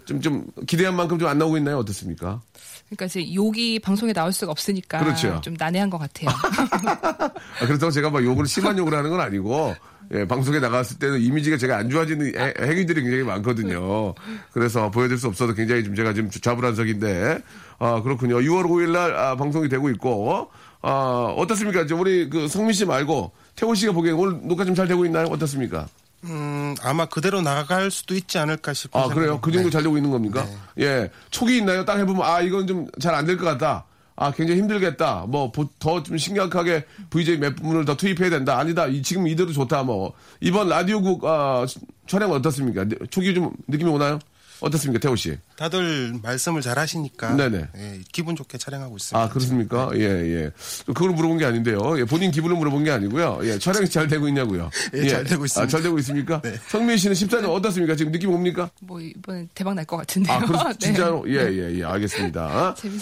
좀, 0.05 0.19
좀 0.21 0.45
기대한 0.67 0.95
만큼 0.95 1.17
좀 1.17 1.27
안 1.29 1.37
나오고 1.37 1.57
있나요? 1.57 1.77
어떻습니까? 1.77 2.41
그러니까 2.87 3.05
이제 3.05 3.33
욕이 3.33 3.79
방송에 3.79 4.13
나올 4.13 4.31
수가 4.31 4.51
없으니까 4.51 4.99
그렇죠. 4.99 5.41
좀 5.41 5.55
난해한 5.57 5.89
것 5.89 5.97
같아요. 5.97 6.29
아, 6.89 7.65
그렇다고 7.65 7.89
제가 7.91 8.09
막 8.09 8.23
욕을 8.23 8.45
심한 8.45 8.77
욕을 8.77 8.93
하는 8.93 9.09
건 9.09 9.19
아니고, 9.21 9.75
예, 10.13 10.25
방송에 10.27 10.59
나갔을 10.59 10.99
때는 10.99 11.19
이미지가 11.19 11.57
제가 11.57 11.77
안 11.77 11.89
좋아지는 11.89 12.35
해- 12.37 12.53
행위들이 12.61 13.01
굉장히 13.01 13.23
많거든요. 13.23 14.13
그래서 14.51 14.91
보여줄 14.91 15.17
수 15.17 15.27
없어서 15.27 15.53
굉장히 15.53 15.83
좀 15.83 15.95
제가 15.95 16.13
지금 16.13 16.29
좌불안석인데, 16.29 17.39
아, 17.79 18.01
그렇군요. 18.03 18.37
6월 18.37 18.65
5일 18.65 18.91
날 18.91 19.15
아, 19.15 19.35
방송이 19.35 19.67
되고 19.67 19.89
있고, 19.89 20.51
아, 20.83 21.33
어떻습니까? 21.37 21.81
이제 21.81 21.95
우리 21.95 22.29
그 22.29 22.47
성민 22.47 22.73
씨 22.73 22.85
말고 22.85 23.31
태호 23.55 23.73
씨가 23.75 23.93
보기엔 23.93 24.15
오늘 24.15 24.39
녹화 24.47 24.65
좀 24.65 24.75
잘 24.75 24.87
되고 24.87 25.05
있나요? 25.05 25.27
어떻습니까? 25.27 25.87
음, 26.25 26.75
아마 26.81 27.05
그대로 27.05 27.41
나갈 27.41 27.91
수도 27.91 28.15
있지 28.15 28.37
않을까 28.37 28.73
싶은 28.73 28.99
아, 28.99 29.07
그래요? 29.07 29.39
그 29.41 29.51
정도 29.51 29.67
네. 29.69 29.71
잘 29.71 29.83
되고 29.83 29.95
있는 29.95 30.09
겁니까? 30.11 30.45
예. 30.79 31.09
촉이 31.29 31.57
있나요? 31.57 31.85
딱 31.85 31.97
해보면, 31.99 32.23
아, 32.23 32.41
이건 32.41 32.65
좀 32.67 32.87
잘 32.99 33.13
안 33.13 33.25
될 33.25 33.37
것 33.37 33.45
같다. 33.45 33.85
아, 34.17 34.31
굉장히 34.31 34.61
힘들겠다. 34.61 35.25
뭐, 35.27 35.51
더 35.79 36.01
좀 36.01 36.17
심각하게 36.17 36.85
VJ 37.11 37.37
몇 37.37 37.55
분을 37.57 37.85
더 37.85 37.95
투입해야 37.95 38.29
된다. 38.29 38.57
아니다. 38.57 38.87
이- 38.87 39.01
지금 39.03 39.27
이대로 39.27 39.51
좋다. 39.51 39.83
뭐. 39.83 40.13
이번 40.41 40.69
라디오국, 40.69 41.23
아, 41.25 41.65
촬영 42.07 42.31
어떻습니까? 42.31 42.85
네, 42.85 42.95
촉이 43.09 43.33
좀 43.35 43.51
느낌이 43.67 43.89
오나요? 43.89 44.17
어떻습니까, 44.61 44.99
태호 44.99 45.15
씨? 45.15 45.37
다들 45.57 46.15
말씀을 46.21 46.61
잘 46.61 46.79
하시니까 46.79 47.35
네네. 47.35 47.67
예, 47.77 47.99
기분 48.11 48.35
좋게 48.35 48.57
촬영하고 48.57 48.95
있습니다. 48.97 49.19
아, 49.21 49.29
그렇습니까? 49.29 49.89
예, 49.95 50.01
예. 50.01 50.51
그걸 50.87 51.09
물어본 51.11 51.37
게 51.37 51.45
아닌데요. 51.45 51.99
예, 51.99 52.05
본인 52.05 52.31
기분을 52.31 52.55
물어본 52.57 52.83
게 52.83 52.91
아니고요. 52.91 53.39
예, 53.43 53.59
촬영이 53.59 53.89
잘 53.89 54.07
되고 54.07 54.27
있냐고요. 54.27 54.69
예, 54.93 55.07
잘 55.07 55.23
되고 55.23 55.45
있습니다. 55.45 55.61
아, 55.63 55.67
잘 55.67 55.81
되고 55.83 55.97
있습니까? 55.99 56.41
네. 56.41 56.55
성민 56.69 56.97
씨는 56.97 57.15
14년 57.15 57.49
어떻습니까? 57.49 57.95
지금 57.95 58.11
느낌 58.11 58.29
옵니까? 58.31 58.69
뭐 58.81 58.99
이번엔 59.01 59.49
대박 59.53 59.73
날 59.75 59.85
것 59.85 59.97
같은데요. 59.97 60.35
아, 60.35 60.39
그렇, 60.39 60.63
네. 60.73 60.79
진짜로? 60.79 61.23
예, 61.27 61.47
예, 61.51 61.79
예. 61.79 61.83
알겠습니다. 61.83 62.75
재밌. 62.75 63.01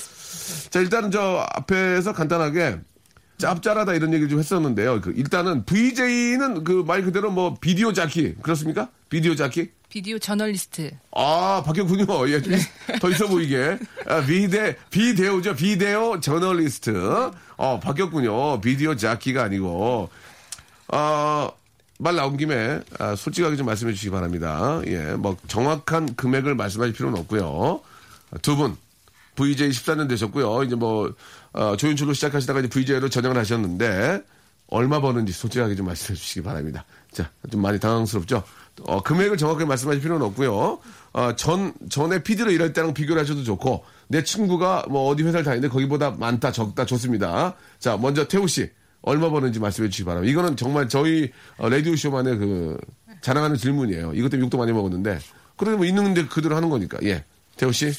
자, 0.69 0.79
일단은 0.79 1.11
저 1.11 1.45
앞에서 1.53 2.11
간단하게 2.13 2.77
짭짤하다 3.43 3.93
이런 3.95 4.13
얘기 4.13 4.29
좀 4.29 4.39
했었는데요. 4.39 5.01
그 5.01 5.11
일단은 5.15 5.65
VJ는 5.65 6.63
그 6.63 6.83
말 6.83 7.01
그대로 7.03 7.29
뭐 7.31 7.55
비디오 7.59 7.91
자키 7.91 8.35
그렇습니까? 8.41 8.87
비디오 9.09 9.35
자키? 9.35 9.69
비디오 9.89 10.17
저널리스트. 10.17 10.91
아, 11.15 11.61
바뀌었군요. 11.65 12.05
예, 12.31 12.41
좀더 12.41 13.09
있어 13.11 13.27
보이게. 13.27 13.77
아, 14.07 14.21
비데, 14.25 14.75
비데오죠. 14.89 15.55
비데오 15.55 16.19
저널리스트. 16.19 17.31
어, 17.57 17.79
바뀌었군요. 17.79 18.59
비디오 18.61 18.95
자키가 18.95 19.43
아니고. 19.43 20.09
아, 20.87 21.51
말 21.99 22.15
나온 22.15 22.37
김에, 22.37 22.79
아, 22.97 23.15
솔직하게 23.15 23.55
좀 23.55 23.67
말씀해 23.67 23.93
주시기 23.93 24.09
바랍니다. 24.09 24.81
예, 24.87 25.13
뭐, 25.13 25.37
정확한 25.47 26.15
금액을 26.15 26.55
말씀하실 26.55 26.95
필요는 26.95 27.19
없고요. 27.19 27.81
두 28.41 28.55
분, 28.55 28.75
VJ 29.35 29.69
14년 29.69 30.09
되셨고요. 30.09 30.63
이제 30.63 30.75
뭐, 30.75 31.13
어, 31.53 31.77
조연출로 31.77 32.13
시작하시다가 32.13 32.59
이제 32.59 32.69
VJ로 32.69 33.09
전향을 33.09 33.37
하셨는데, 33.37 34.23
얼마 34.67 34.99
버는지 34.99 35.31
솔직하게 35.33 35.75
좀 35.75 35.85
말씀해 35.85 36.17
주시기 36.17 36.41
바랍니다. 36.41 36.85
자, 37.11 37.29
좀 37.51 37.61
많이 37.61 37.79
당황스럽죠? 37.79 38.43
어, 38.83 39.03
금액을 39.03 39.37
정확하게 39.37 39.65
말씀하실 39.65 40.01
필요는 40.01 40.25
없고요. 40.27 40.79
어, 41.13 41.35
전, 41.35 41.73
전에 41.89 42.23
PD로 42.23 42.49
일할 42.51 42.73
때랑 42.73 42.93
비교를 42.93 43.21
하셔도 43.21 43.43
좋고, 43.43 43.85
내 44.07 44.23
친구가 44.23 44.87
뭐 44.89 45.07
어디 45.09 45.23
회사를 45.23 45.43
다니는데 45.43 45.71
거기보다 45.71 46.11
많다, 46.11 46.51
적다, 46.51 46.85
좋습니다. 46.85 47.55
자, 47.77 47.97
먼저 47.97 48.27
태우 48.27 48.47
씨, 48.47 48.69
얼마 49.01 49.29
버는지 49.29 49.59
말씀해 49.59 49.89
주시기 49.89 50.05
바랍니다. 50.05 50.31
이거는 50.31 50.55
정말 50.55 50.89
저희 50.89 51.31
어, 51.57 51.69
라디오쇼만의 51.69 52.37
그 52.37 52.77
자랑하는 53.21 53.57
질문이에요. 53.57 54.13
이것 54.15 54.29
때문에 54.29 54.45
욕도 54.45 54.57
많이 54.57 54.71
먹었는데, 54.71 55.19
그래도 55.55 55.77
뭐 55.77 55.85
있는데 55.85 56.25
그대로 56.25 56.55
하는 56.55 56.69
거니까. 56.69 56.97
예. 57.03 57.23
태우 57.57 57.71
씨, 57.71 57.91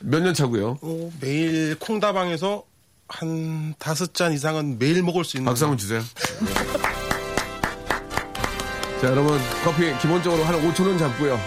몇 0.00 0.20
년 0.22 0.34
차고요? 0.34 0.78
어, 0.80 1.10
매일 1.20 1.76
콩다방에서 1.78 2.64
한 3.08 3.74
다섯 3.78 4.12
잔 4.14 4.32
이상은 4.32 4.78
매일 4.78 5.02
먹을 5.02 5.24
수 5.24 5.36
있는 5.38 5.46
박수 5.50 5.64
한번 5.64 5.78
주세요. 5.78 6.02
자, 9.00 9.06
여러분, 9.08 9.38
커피 9.64 9.96
기본적으로 9.98 10.42
한 10.44 10.56
5천원 10.60 10.98
잡고요. 10.98 11.38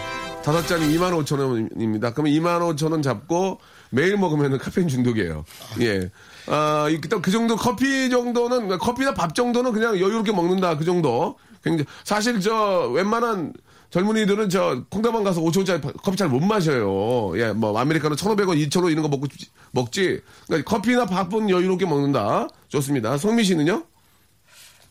다섯 0.43 0.65
잔이 0.65 0.85
2만 0.97 1.11
5천 1.23 1.37
원입니다. 1.39 2.13
그러면 2.13 2.33
2만 2.33 2.59
5천 2.75 2.91
원 2.91 3.01
잡고 3.01 3.59
매일 3.91 4.17
먹으면 4.17 4.57
카페인 4.57 4.87
중독이에요. 4.87 5.43
예. 5.81 6.09
아, 6.47 6.87
이- 6.89 6.99
그 6.99 7.29
정도 7.29 7.55
커피 7.57 8.09
정도는 8.09 8.77
커피나 8.79 9.13
밥 9.13 9.35
정도는 9.35 9.71
그냥 9.73 9.95
여유롭게 9.95 10.31
먹는다. 10.31 10.77
그 10.77 10.85
정도. 10.85 11.37
굉장히 11.63 11.85
사실 12.03 12.39
저 12.39 12.87
웬만한 12.91 13.53
젊은이들은 13.91 14.49
저 14.49 14.83
콩다방 14.89 15.23
가서 15.23 15.41
5천원짜리 15.41 16.01
커피 16.01 16.17
잘 16.17 16.29
못 16.29 16.39
마셔요. 16.41 17.37
예, 17.37 17.51
뭐 17.51 17.77
아메리카노 17.77 18.15
1,500원, 18.15 18.55
2,000원 18.69 18.89
이런 18.91 19.03
거 19.03 19.09
먹고 19.09 19.27
먹지. 19.71 20.21
그러니까 20.47 20.69
커피나 20.69 21.05
밥은 21.05 21.49
여유롭게 21.49 21.85
먹는다. 21.85 22.47
좋습니다. 22.69 23.17
송미 23.17 23.43
씨는요? 23.43 23.83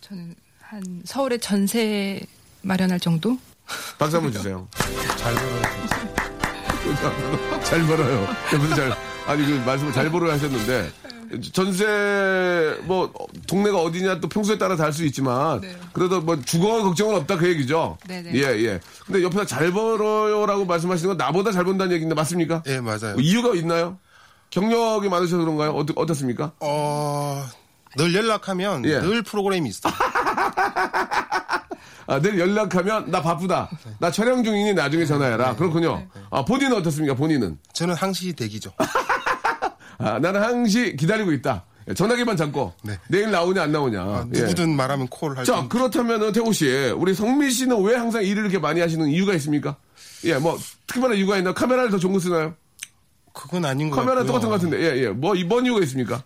저는 0.03 0.35
한 0.61 1.03
서울에 1.05 1.39
전세 1.39 2.21
마련할 2.63 3.01
정도? 3.01 3.39
박수 3.99 4.17
한번 4.17 4.33
주세요. 4.33 4.69
잘 5.17 5.35
벌어요. 5.35 5.63
잘 7.65 7.87
벌어요. 7.87 8.27
잘 8.75 8.93
아니 9.27 9.47
그 9.47 9.53
말씀을 9.65 9.93
잘 9.93 10.11
벌어야 10.11 10.35
하셨는데 10.35 10.91
전세 11.53 12.77
뭐 12.83 13.13
동네가 13.47 13.79
어디냐 13.79 14.21
또 14.21 14.29
평소에 14.29 14.59
따라 14.59 14.77
다를 14.77 14.93
수 14.93 15.05
있지만 15.05 15.61
네. 15.61 15.77
그래도 15.93 16.21
뭐 16.21 16.41
주거 16.45 16.83
걱정은 16.83 17.15
없다 17.17 17.37
그 17.37 17.49
얘기죠. 17.49 17.99
네네. 18.07 18.33
예 18.35 18.41
예. 18.65 18.81
근데 19.07 19.23
옆에서 19.23 19.45
잘 19.47 19.71
벌어요라고 19.71 20.65
말씀하시는 20.65 21.09
건 21.09 21.17
나보다 21.17 21.53
잘 21.53 21.65
번다는 21.65 21.93
얘기인데 21.93 22.15
맞습니까? 22.15 22.63
예, 22.67 22.81
맞아요. 22.81 23.15
뭐 23.15 23.21
이유가 23.21 23.55
있나요? 23.55 23.99
경력이 24.51 25.09
많으셔서 25.09 25.39
그런가요? 25.39 25.71
어떻, 25.71 25.97
어떻습니까? 25.97 26.53
어, 26.59 27.45
늘 27.97 28.15
연락하면 28.15 28.85
예. 28.85 29.01
늘 29.01 29.23
프로그램이 29.23 29.69
있어요. 29.69 29.93
아, 32.07 32.19
내일 32.21 32.41
연락하면 32.41 33.09
나 33.09 33.23
바쁘다. 33.23 33.71
나 34.01 34.11
촬영 34.11 34.43
중이니 34.43 34.75
나중에 34.75 35.07
전화해라. 35.07 35.55
그렇군요. 35.55 36.09
아, 36.31 36.45
본인은 36.45 36.77
어떻습니까? 36.79 37.15
본인은? 37.15 37.59
저는 37.73 37.95
항시 37.95 38.33
대기죠. 38.33 38.73
아, 40.01 40.19
나는 40.19 40.43
항시 40.43 40.97
기다리고 40.97 41.33
있다. 41.33 41.65
전화기만 41.95 42.37
잡고 42.37 42.73
네. 42.85 42.99
내일 43.09 43.31
나오냐 43.31 43.63
안 43.63 43.73
나오냐. 43.73 44.01
아, 44.01 44.27
예. 44.35 44.41
누구든 44.41 44.77
말하면 44.77 45.09
콜 45.09 45.37
할 45.37 45.45
자, 45.45 45.67
그렇다면은 45.69 46.33
태호 46.33 46.53
씨, 46.53 46.69
우리 46.97 47.15
성민 47.15 47.51
씨는 47.51 47.83
왜 47.83 47.97
항상 47.97 48.23
일을 48.23 48.45
이렇게 48.45 48.59
많이 48.59 48.81
하시는 48.81 49.09
이유가 49.09 49.35
있습니까? 49.35 49.77
예, 50.25 50.35
뭐 50.37 50.59
특별한 50.87 51.17
이유가 51.17 51.37
있나? 51.39 51.53
카메라를 51.53 51.91
더 51.91 51.99
좋은 51.99 52.13
거 52.13 52.21
쓰나요? 52.21 52.55
그건 53.33 53.65
아닌 53.65 53.91
것 53.91 53.97
카메라 53.97 54.17
같고요. 54.23 54.27
똑같은 54.41 54.49
것 54.49 54.55
같은데, 54.57 54.79
예, 54.81 55.05
예. 55.05 55.09
뭐 55.09 55.35
이번 55.35 55.65
이유가 55.67 55.81
있습니까? 55.83 56.23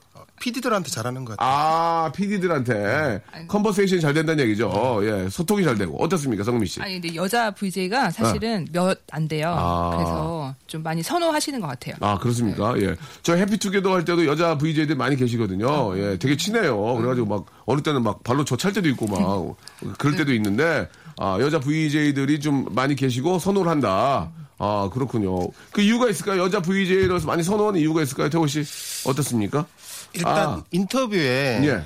PD들한테 0.48 0.90
잘하는 0.90 1.24
것 1.24 1.36
같아요. 1.36 1.50
아, 1.56 2.12
PD들한테 2.14 3.22
컨버세이션이 3.48 4.02
잘 4.02 4.12
된다는 4.12 4.44
얘기죠. 4.44 5.00
예, 5.02 5.28
소통이 5.30 5.64
잘 5.64 5.76
되고 5.78 5.96
어떻습니까, 6.02 6.44
성민 6.44 6.66
씨? 6.66 6.82
아니 6.82 7.00
근데 7.00 7.14
여자 7.14 7.50
VJ가 7.50 8.10
사실은 8.10 8.66
몇 8.72 8.98
안 9.10 9.26
돼요. 9.28 9.54
아. 9.56 9.90
그래서 9.96 10.54
좀 10.66 10.82
많이 10.82 11.02
선호하시는 11.02 11.60
것 11.60 11.66
같아요. 11.68 11.94
아, 12.00 12.18
그렇습니까? 12.18 12.74
예. 12.80 12.94
저 13.22 13.34
해피투게더 13.36 13.92
할 13.94 14.04
때도 14.04 14.26
여자 14.26 14.58
VJ들 14.58 14.96
많이 14.96 15.16
계시거든요. 15.16 15.96
예, 15.98 16.18
되게 16.18 16.36
친해요. 16.36 16.94
그래가지고 16.96 17.26
막, 17.26 17.46
어느 17.64 17.80
때는 17.80 18.02
막 18.02 18.22
발로 18.24 18.44
저찰 18.44 18.72
때도 18.72 18.88
있고 18.90 19.06
막, 19.06 19.56
그럴 19.98 20.16
때도 20.16 20.32
있는데, 20.34 20.88
아, 21.16 21.38
여자 21.40 21.58
VJ들이 21.60 22.40
좀 22.40 22.66
많이 22.70 22.94
계시고 22.94 23.38
선호를 23.38 23.70
한다. 23.70 24.30
아, 24.58 24.88
그렇군요. 24.92 25.48
그 25.72 25.80
이유가 25.80 26.08
있을까요? 26.08 26.42
여자 26.42 26.60
VJ로서 26.60 27.26
많이 27.26 27.42
선호하는 27.42 27.80
이유가 27.80 28.02
있을까요? 28.02 28.28
태호 28.30 28.46
씨? 28.46 28.60
어떻습니까? 29.08 29.66
일단 30.14 30.36
아. 30.48 30.64
인터뷰에 30.70 31.60
예. 31.64 31.82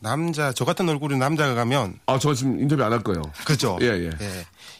남자 0.00 0.52
저 0.52 0.64
같은 0.64 0.88
얼굴의 0.88 1.18
남자가 1.18 1.54
가면 1.54 1.98
아, 2.06 2.18
저 2.18 2.32
지금 2.34 2.58
인터뷰 2.60 2.82
안 2.82 2.92
할 2.92 3.00
거예요. 3.02 3.22
그죠? 3.44 3.78
예, 3.82 3.86
예. 3.86 4.10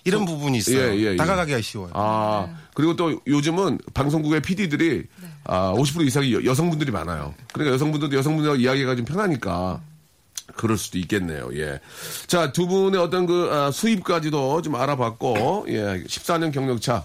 이런 0.04 0.24
부분이 0.24 0.58
있어요. 0.58 0.94
예, 0.94 0.96
예, 0.96 1.12
예. 1.12 1.16
다가가기가 1.16 1.60
쉬워요. 1.60 1.90
아, 1.94 2.48
그리고 2.74 2.96
또 2.96 3.20
요즘은 3.26 3.78
방송국의 3.92 4.40
PD들이 4.40 5.04
아, 5.44 5.72
50% 5.76 6.06
이상이 6.06 6.32
여, 6.32 6.42
여성분들이 6.44 6.90
많아요. 6.90 7.34
그러니까 7.52 7.74
여성분들도 7.74 8.16
여성분들하고 8.16 8.60
이야기가 8.60 8.96
좀 8.96 9.04
편하니까 9.04 9.82
그럴 10.56 10.78
수도 10.78 10.98
있겠네요. 10.98 11.50
예. 11.54 11.80
자, 12.26 12.50
두 12.52 12.66
분의 12.66 12.98
어떤 13.00 13.26
그 13.26 13.50
아, 13.52 13.70
수입까지도 13.70 14.62
좀 14.62 14.74
알아봤고, 14.74 15.66
예. 15.68 16.02
14년 16.04 16.52
경력차. 16.52 17.04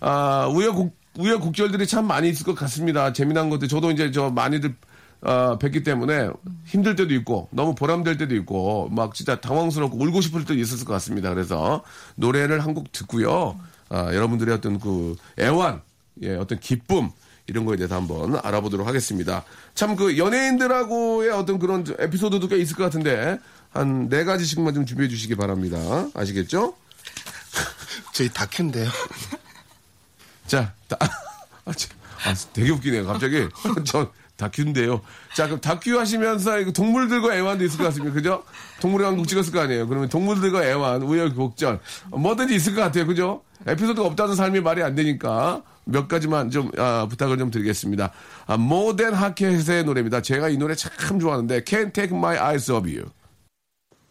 아, 0.00 0.46
우여곡, 0.52 0.94
우여곡절들이 1.18 1.86
참 1.86 2.06
많이 2.06 2.28
있을 2.28 2.44
것 2.46 2.54
같습니다. 2.54 3.12
재미난 3.12 3.48
것들. 3.50 3.66
저도 3.68 3.90
이제 3.90 4.10
저 4.12 4.30
많이들 4.30 4.74
아, 5.22 5.58
뵙기 5.60 5.82
때문에 5.82 6.30
힘들 6.64 6.96
때도 6.96 7.12
있고 7.14 7.48
너무 7.50 7.74
보람될 7.74 8.16
때도 8.16 8.34
있고 8.36 8.88
막 8.90 9.14
진짜 9.14 9.40
당황스럽고 9.40 9.98
울고 10.02 10.20
싶을 10.22 10.40
때도 10.44 10.54
있었을 10.58 10.84
것 10.86 10.92
같습니다. 10.94 11.28
그래서 11.30 11.82
노래를 12.16 12.60
한 12.64 12.74
곡 12.74 12.90
듣고요. 12.92 13.58
아, 13.90 14.14
여러분들의 14.14 14.54
어떤 14.54 14.78
그 14.78 15.16
애환, 15.38 15.82
예, 16.22 16.36
어떤 16.36 16.58
기쁨 16.60 17.10
이런 17.48 17.64
거에 17.64 17.76
대해서 17.76 17.96
한번 17.96 18.38
알아보도록 18.42 18.86
하겠습니다. 18.86 19.44
참 19.74 19.96
그 19.96 20.16
연예인들하고의 20.16 21.30
어떤 21.30 21.58
그런 21.58 21.84
에피소드도 21.98 22.46
꽤 22.48 22.56
있을 22.58 22.76
것 22.76 22.84
같은데 22.84 23.38
한 23.70 24.08
네 24.08 24.24
가지씩만 24.24 24.72
좀 24.74 24.86
준비해 24.86 25.08
주시기 25.08 25.34
바랍니다. 25.34 26.08
아시겠죠? 26.14 26.74
저희 28.14 28.28
다큐인데요. 28.28 28.88
자, 30.46 30.72
다, 30.88 30.96
아, 31.64 31.72
참, 31.72 31.90
아, 32.24 32.34
되게 32.52 32.70
웃기네요. 32.70 33.06
갑자기. 33.06 33.48
저 33.84 34.10
다큐인데요. 34.40 35.00
자, 35.34 35.46
그럼 35.46 35.60
다큐 35.60 35.98
하시면서 35.98 36.58
이거 36.58 36.72
동물들과 36.72 37.36
애완도 37.36 37.64
있을 37.64 37.78
것 37.78 37.84
같습니다. 37.84 38.12
그죠? 38.14 38.42
동물의 38.80 39.06
왕국 39.06 39.28
찍었을 39.28 39.52
거 39.52 39.60
아니에요. 39.60 39.86
그러면 39.86 40.08
동물들과 40.08 40.64
애완, 40.64 41.02
우여곡절. 41.02 41.78
뭐든지 42.10 42.54
있을 42.54 42.74
것 42.74 42.80
같아요. 42.80 43.06
그죠? 43.06 43.42
에피소드가 43.66 44.06
없다는 44.06 44.34
삶이 44.34 44.60
말이 44.60 44.82
안 44.82 44.94
되니까 44.94 45.62
몇 45.84 46.08
가지만 46.08 46.50
좀, 46.50 46.70
아, 46.78 47.06
부탁을 47.08 47.36
좀 47.38 47.50
드리겠습니다. 47.50 48.10
아, 48.46 48.56
모덴 48.56 49.12
하켓의 49.12 49.84
노래입니다. 49.84 50.22
제가 50.22 50.48
이 50.48 50.56
노래 50.56 50.74
참 50.74 51.20
좋아하는데, 51.20 51.60
Can't 51.64 51.92
Take 51.92 52.16
My 52.16 52.36
Eyes 52.38 52.72
Off 52.72 52.88
You. 52.88 53.10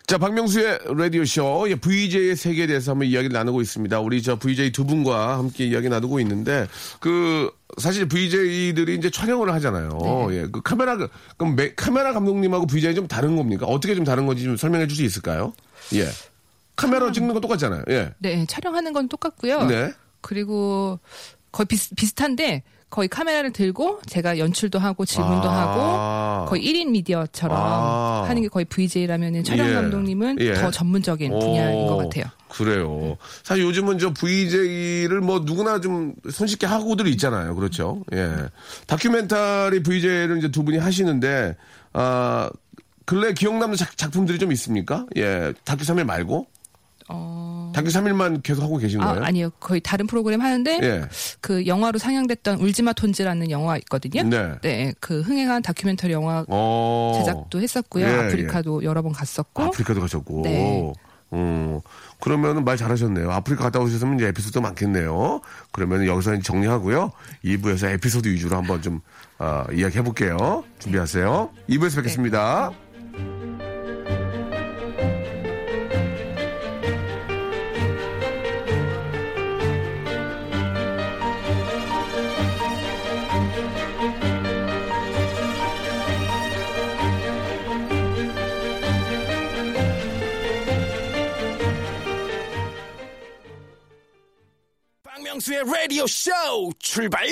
자, 0.09 0.17
박명수의 0.17 0.79
라디오쇼, 0.97 1.67
예, 1.69 1.75
VJ의 1.75 2.35
세계에 2.35 2.65
대해서 2.65 2.93
한번 2.93 3.07
이야기를 3.07 3.31
나누고 3.31 3.61
있습니다. 3.61 3.99
우리 3.99 4.23
저 4.23 4.39
VJ 4.39 4.71
두 4.71 4.83
분과 4.83 5.37
함께 5.37 5.65
이야기 5.67 5.87
나누고 5.87 6.19
있는데, 6.21 6.65
그, 6.99 7.51
사실 7.77 8.07
VJ들이 8.07 8.95
이제 8.95 9.11
촬영을 9.11 9.53
하잖아요. 9.53 10.27
예, 10.31 10.47
그 10.51 10.63
카메라, 10.63 10.97
그럼 11.37 11.55
매- 11.55 11.75
카메라 11.75 12.11
감독님하고 12.13 12.65
VJ 12.65 12.95
좀 12.95 13.07
다른 13.07 13.35
겁니까? 13.35 13.67
어떻게 13.67 13.93
좀 13.93 14.03
다른 14.03 14.25
건지 14.25 14.43
좀 14.43 14.57
설명해 14.57 14.87
줄 14.87 14.95
수 14.97 15.03
있을까요? 15.03 15.53
예. 15.93 16.07
카메라로 16.75 17.11
찍는 17.11 17.31
건 17.33 17.41
똑같잖아요. 17.41 17.83
예. 17.89 18.11
네, 18.17 18.47
촬영하는 18.47 18.93
건 18.93 19.09
똑같고요. 19.09 19.65
네. 19.67 19.93
그리고 20.21 20.99
거의 21.51 21.67
비슷, 21.67 21.95
비슷한데 21.95 22.63
거의 22.89 23.07
카메라를 23.07 23.51
들고 23.51 24.01
제가 24.07 24.39
연출도 24.39 24.79
하고 24.79 25.05
질문도 25.05 25.49
아. 25.49 26.41
하고 26.41 26.49
거의 26.49 26.63
1인 26.63 26.89
미디어처럼 26.89 27.57
아. 27.57 28.25
하는 28.27 28.41
게 28.41 28.47
거의 28.47 28.65
VJ라면은 28.65 29.43
촬영 29.43 29.69
예. 29.69 29.73
감독님은 29.73 30.37
예. 30.39 30.53
더 30.55 30.71
전문적인 30.71 31.31
분야인 31.37 31.87
것 31.87 31.93
오, 31.93 31.97
같아요. 31.97 32.25
그래요. 32.49 33.15
사실 33.43 33.63
요즘은 33.63 33.99
저 33.99 34.11
VJ를 34.11 35.21
뭐 35.21 35.39
누구나 35.45 35.79
좀 35.79 36.13
손쉽게 36.29 36.65
하고들 36.65 37.07
있잖아요. 37.09 37.55
그렇죠. 37.55 38.03
예. 38.13 38.31
다큐멘터리 38.87 39.83
VJ를 39.83 40.39
이제 40.39 40.49
두 40.49 40.63
분이 40.63 40.79
하시는데, 40.79 41.55
아, 41.93 42.49
근래 43.05 43.33
기억 43.33 43.57
남는 43.57 43.77
작, 43.77 43.95
작품들이 43.97 44.39
좀 44.39 44.51
있습니까? 44.51 45.05
예. 45.15 45.53
다큐 45.63 45.83
3일 45.83 46.05
말고? 46.05 46.47
어... 47.09 47.71
다큐 47.75 47.89
3일만 47.89 48.41
계속 48.43 48.63
하고 48.63 48.77
계신 48.77 49.01
아, 49.01 49.13
거예요? 49.13 49.25
아 49.25 49.31
니요. 49.31 49.49
거의 49.59 49.81
다른 49.81 50.07
프로그램 50.07 50.41
하는데 50.41 50.79
예. 50.81 51.01
그 51.41 51.65
영화로 51.65 51.99
상영됐던 51.99 52.59
울지마 52.59 52.93
톤즈라는 52.93 53.51
영화 53.51 53.77
있거든요. 53.77 54.23
네. 54.61 54.93
그 54.99 55.21
흥행한 55.21 55.61
다큐멘터리 55.61 56.13
영화 56.13 56.45
어. 56.47 57.13
제작도 57.19 57.61
했었고요. 57.61 58.05
예, 58.05 58.09
아프리카도 58.09 58.83
여러 58.83 59.01
번 59.01 59.11
갔었고. 59.11 59.63
아프리카도 59.63 60.01
가셨고. 60.01 60.41
네. 60.43 60.93
음, 61.33 61.79
그러면은 62.19 62.63
말 62.63 62.77
잘하셨네요. 62.77 63.31
아프리카 63.31 63.63
갔다 63.63 63.79
오셨으면 63.79 64.15
이제 64.15 64.27
에피소드 64.27 64.59
많겠네요. 64.59 65.41
그러면 65.71 66.05
여기서 66.05 66.33
이제 66.33 66.43
정리하고요. 66.43 67.11
2부에서 67.45 67.89
에피소드 67.93 68.27
위주로 68.27 68.57
한번 68.57 68.81
좀, 68.81 69.01
아, 69.37 69.65
이야기 69.71 69.99
해볼게요. 69.99 70.63
준비하세요. 70.79 71.51
2부에서 71.69 71.97
뵙겠습니다. 71.97 72.71
박명수의 95.59 95.65
라디오 95.65 96.07
쇼 96.07 96.31
출발! 96.79 97.27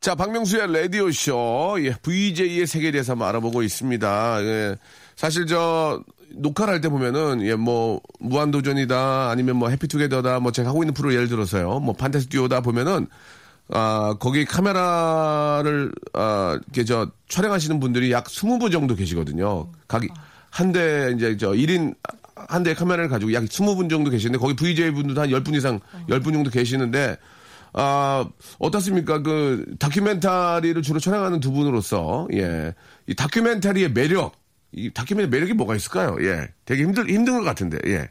자, 0.00 0.14
박명수의 0.14 0.72
라디오 0.72 1.10
쇼, 1.10 1.76
예, 1.80 1.94
VJ의 2.02 2.66
세계에 2.66 2.90
대해서 2.90 3.12
한번 3.12 3.28
알아보고 3.28 3.62
있습니다. 3.62 4.42
예, 4.42 4.76
사실 5.16 5.46
저, 5.46 6.02
녹화를 6.30 6.74
할 6.74 6.80
때 6.80 6.88
보면은, 6.88 7.42
예, 7.42 7.54
뭐, 7.54 8.00
무한도전이다, 8.20 9.28
아니면 9.30 9.56
뭐, 9.56 9.68
해피투게더다, 9.68 10.40
뭐, 10.40 10.50
제가 10.52 10.70
하고 10.70 10.82
있는 10.82 10.94
프로 10.94 11.12
예를 11.12 11.28
들어서요, 11.28 11.80
뭐, 11.80 11.94
판타스 11.94 12.28
듀오다 12.28 12.62
보면은, 12.62 13.06
아, 13.68 14.14
거기 14.18 14.46
카메라를, 14.46 15.92
아, 16.14 16.58
이렇게 16.62 16.84
저, 16.84 17.10
촬영하시는 17.28 17.78
분들이 17.80 18.10
약 18.12 18.24
20분 18.24 18.72
정도 18.72 18.94
계시거든요. 18.94 19.70
각, 19.86 20.02
한 20.48 20.72
대, 20.72 21.12
이제 21.14 21.36
저, 21.36 21.50
1인, 21.50 21.94
한 22.50 22.62
대의 22.62 22.74
카메라를 22.74 23.08
가지고 23.08 23.32
약 23.32 23.44
20분 23.44 23.88
정도 23.88 24.10
계시는데, 24.10 24.38
거기 24.38 24.54
VJ 24.54 24.90
분들도 24.90 25.20
한 25.20 25.28
10분 25.30 25.54
이상, 25.54 25.80
10분 26.08 26.32
정도 26.32 26.50
계시는데, 26.50 27.16
아, 27.72 28.24
어떻습니까? 28.58 29.22
그, 29.22 29.64
다큐멘터리를 29.78 30.82
주로 30.82 30.98
촬영하는 30.98 31.38
두 31.40 31.52
분으로서, 31.52 32.26
예. 32.34 32.74
이 33.06 33.14
다큐멘터리의 33.14 33.92
매력, 33.92 34.32
이 34.72 34.90
다큐멘터리 34.92 35.30
매력이 35.30 35.52
뭐가 35.54 35.76
있을까요? 35.76 36.16
예. 36.20 36.48
되게 36.64 36.82
힘들, 36.82 37.08
힘든 37.08 37.38
것 37.38 37.44
같은데, 37.44 37.78
예. 37.86 38.08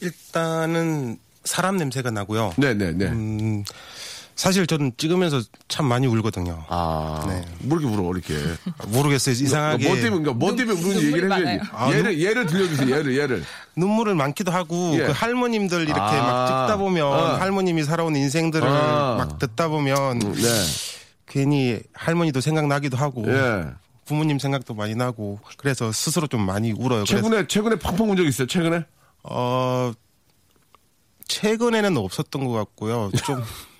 일단은 0.00 1.16
사람 1.44 1.76
냄새가 1.76 2.10
나고요. 2.10 2.54
네 2.58 2.74
네 2.74 2.92
네. 2.92 3.06
음, 3.06 3.64
사실 4.42 4.66
저는 4.66 4.90
찍으면서 4.96 5.40
참 5.68 5.86
많이 5.86 6.08
울거든요. 6.08 6.64
아, 6.68 7.24
네. 7.28 7.44
뭐 7.60 7.78
이렇게 7.78 7.94
울어, 7.94 8.10
이렇게. 8.10 8.34
모르겠어요. 8.88 9.34
이상하게 9.36 9.86
뭐 9.86 9.94
때문에, 9.94 10.10
그러니까 10.22 10.32
뭐 10.32 10.56
때문에 10.56 10.80
우는지 10.82 11.06
얘기를 11.06 11.32
해줘야지. 11.32 11.60
많아요. 11.72 11.96
예를, 11.96 12.18
예를 12.20 12.46
들려주세요, 12.46 12.90
예를, 12.90 13.16
예를. 13.18 13.44
눈물을 13.76 14.16
많기도 14.16 14.50
하고 14.50 14.94
예. 14.98 15.06
그 15.06 15.12
할머님들 15.12 15.82
이렇게 15.82 16.00
아. 16.00 16.22
막 16.22 16.46
찍다 16.48 16.76
보면 16.76 17.06
아. 17.06 17.40
할머님이 17.40 17.84
살아온 17.84 18.16
인생들을 18.16 18.66
아. 18.66 19.14
막 19.18 19.38
듣다 19.38 19.68
보면 19.68 20.18
네. 20.18 20.48
괜히 21.28 21.78
할머니도 21.92 22.40
생각나기도 22.40 22.96
하고 22.96 23.24
예. 23.28 23.66
부모님 24.06 24.40
생각도 24.40 24.74
많이 24.74 24.96
나고 24.96 25.38
그래서 25.56 25.92
스스로 25.92 26.26
좀 26.26 26.40
많이 26.44 26.72
울어요. 26.72 27.04
그래서 27.06 27.22
최근에 27.22 27.46
최근에 27.46 27.76
펑펑 27.76 28.10
운 28.10 28.16
적 28.16 28.26
있어요? 28.26 28.48
최근에? 28.48 28.84
어 29.22 29.92
최근에는 31.28 31.96
없었던 31.96 32.44
것 32.44 32.52
같고요. 32.52 33.12
좀 33.24 33.40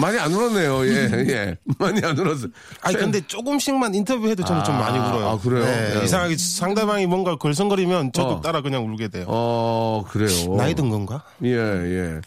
많이 0.00 0.18
안 0.18 0.32
울었네요. 0.32 0.86
예, 0.86 1.10
예. 1.28 1.56
많이 1.78 2.00
안 2.04 2.16
울었어요. 2.18 2.50
아니 2.80 2.96
근데 2.96 3.20
조금씩만 3.26 3.94
인터뷰해도 3.94 4.44
저는 4.44 4.64
좀 4.64 4.74
아, 4.76 4.78
많이 4.78 4.98
울어요. 4.98 5.28
아, 5.28 5.38
그래요? 5.38 5.64
네, 5.64 6.00
예. 6.00 6.04
이상하게 6.04 6.36
상대방이 6.36 7.06
뭔가 7.06 7.36
걸성거리면 7.36 8.12
저도 8.12 8.28
어. 8.28 8.40
따라 8.40 8.62
그냥 8.62 8.86
울게 8.86 9.08
돼요. 9.08 9.24
어, 9.28 10.04
그래요. 10.08 10.54
나이 10.56 10.74
든 10.74 10.88
건가? 10.90 11.22
예, 11.44 11.50
예. 11.50 12.20